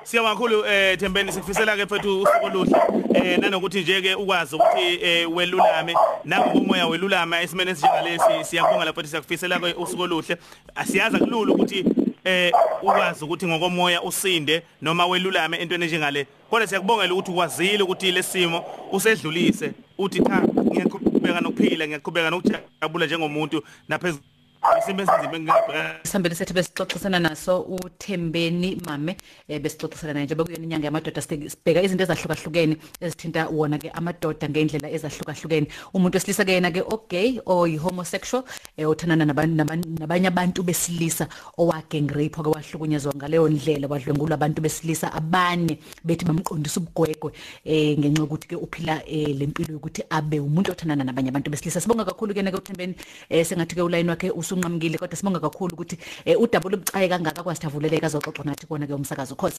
Siyabonga 0.03 0.33
kakhulu 0.35 0.65
eh 0.65 0.97
Thembeni 0.97 1.31
sikufisela 1.31 1.77
ke 1.77 1.85
mfethu 1.85 2.21
usuku 2.21 2.45
oluhle 2.45 2.77
eh 3.13 3.37
nanokuthi 3.39 3.81
nje 3.81 4.01
ke 4.01 4.15
ukwazi 4.15 4.55
ukuthi 4.55 4.99
eh, 5.01 5.31
welulame 5.31 5.95
nangu 6.25 6.57
umoya 6.59 6.87
welulama 6.87 7.41
esimene 7.41 7.75
sinjengalesi 7.75 8.43
siyabonga 8.49 8.85
lapho 8.85 9.03
siyakufisela 9.03 9.59
ke 9.59 9.73
usuku 9.77 10.01
oluhle 10.01 10.37
asiyaza 10.75 11.19
kululu 11.19 11.53
ukuthi 11.53 11.85
eh 12.25 12.51
ukwazi 12.81 13.23
ukuthi 13.25 13.47
ngokomoya 13.47 14.01
usinde 14.01 14.61
noma 14.81 15.05
welulame 15.07 15.57
entweni 15.57 15.85
njengale 15.85 16.27
kodwa 16.49 16.67
siyakubongela 16.67 17.13
ukuthi 17.13 17.31
ukwazile 17.31 17.83
ukuthi 17.83 18.11
lesimo 18.11 18.65
usedlulise 18.91 19.71
uthi 19.97 20.19
cha 20.23 20.41
ngiyaqhubeka 20.43 21.39
nokuphila 21.41 21.85
ngiyaqhubeka 21.87 22.29
nokujabula 22.29 23.05
njengomuntu 23.05 23.63
naphezulu 23.87 24.23
isimbe 24.59 25.03
esinzima 25.03 25.33
engingabhekana 25.35 26.03
sihambele 26.03 26.35
sethu 26.35 26.53
besixoxisana 26.53 27.19
naso 27.19 27.53
uthembeni 27.77 28.75
mame 28.85 29.15
um 29.47 29.55
besixoxisana 29.59 30.13
naye 30.13 30.25
njengoba 30.25 30.45
kuyona 30.47 30.65
inyanga 30.65 30.85
yamadoda 30.87 31.21
sibheka 31.21 31.81
izinto 31.81 32.03
ezahlukahlukene 32.03 32.75
ezithinta 33.01 33.47
wona-ke 33.55 33.89
amadoda 33.95 34.47
ngey'ndlela 34.51 34.89
ezahlukahlukene 34.95 35.67
umuntu 35.95 36.15
wesilisa 36.19 36.43
ke 36.45 36.51
yena-ke 36.51 36.81
ogay 36.93 37.39
oyi-homosexual 37.47 38.43
um 38.77 38.91
othandana 38.91 39.23
nabanye 39.25 40.27
abantu 40.27 40.59
besilisa 40.67 41.29
owagengrape-ke 41.57 42.49
wahlukunyezwa 42.51 43.13
ngaleyo 43.15 43.47
ndlela 43.49 43.87
wadlwengulwa 43.87 44.35
abantu 44.35 44.59
besilisa 44.61 45.07
abane 45.13 45.79
bethi 46.03 46.25
bamqondisa 46.27 46.79
ubugwegwe 46.83 47.31
um 47.65 47.95
ngenxa 48.03 48.21
yokuthi-ke 48.27 48.55
uphila 48.59 48.93
um 49.07 49.33
le 49.39 49.43
mpilo 49.49 49.71
yokuthi 49.79 50.03
abe 50.11 50.39
umuntu 50.39 50.71
othandana 50.75 51.03
nabanye 51.07 51.29
abantu 51.31 51.47
besilisa 51.49 51.79
sibonga 51.79 52.05
kakhulu-ke 52.05 52.43
na-ke 52.43 52.57
uthembeni 52.59 52.95
um 53.31 53.43
sengathi-ke 53.47 53.81
ulayini 53.87 54.09
wakhe 54.11 54.27
usunqamukile 54.51 54.97
kodwa 54.97 55.15
sibonga 55.17 55.39
kakhulu 55.39 55.73
ukuthi 55.77 55.95
eh, 56.25 56.39
udaba 56.41 56.65
olubucayi 56.67 57.07
kangaka 57.11 57.41
kwasithavuleleka 57.45 58.07
azoxoxa 58.09 58.43
nathi 58.49 58.65
kona 58.69 58.85
ke 58.89 58.93
umsakazo 58.97 59.33
khosi 59.39 59.57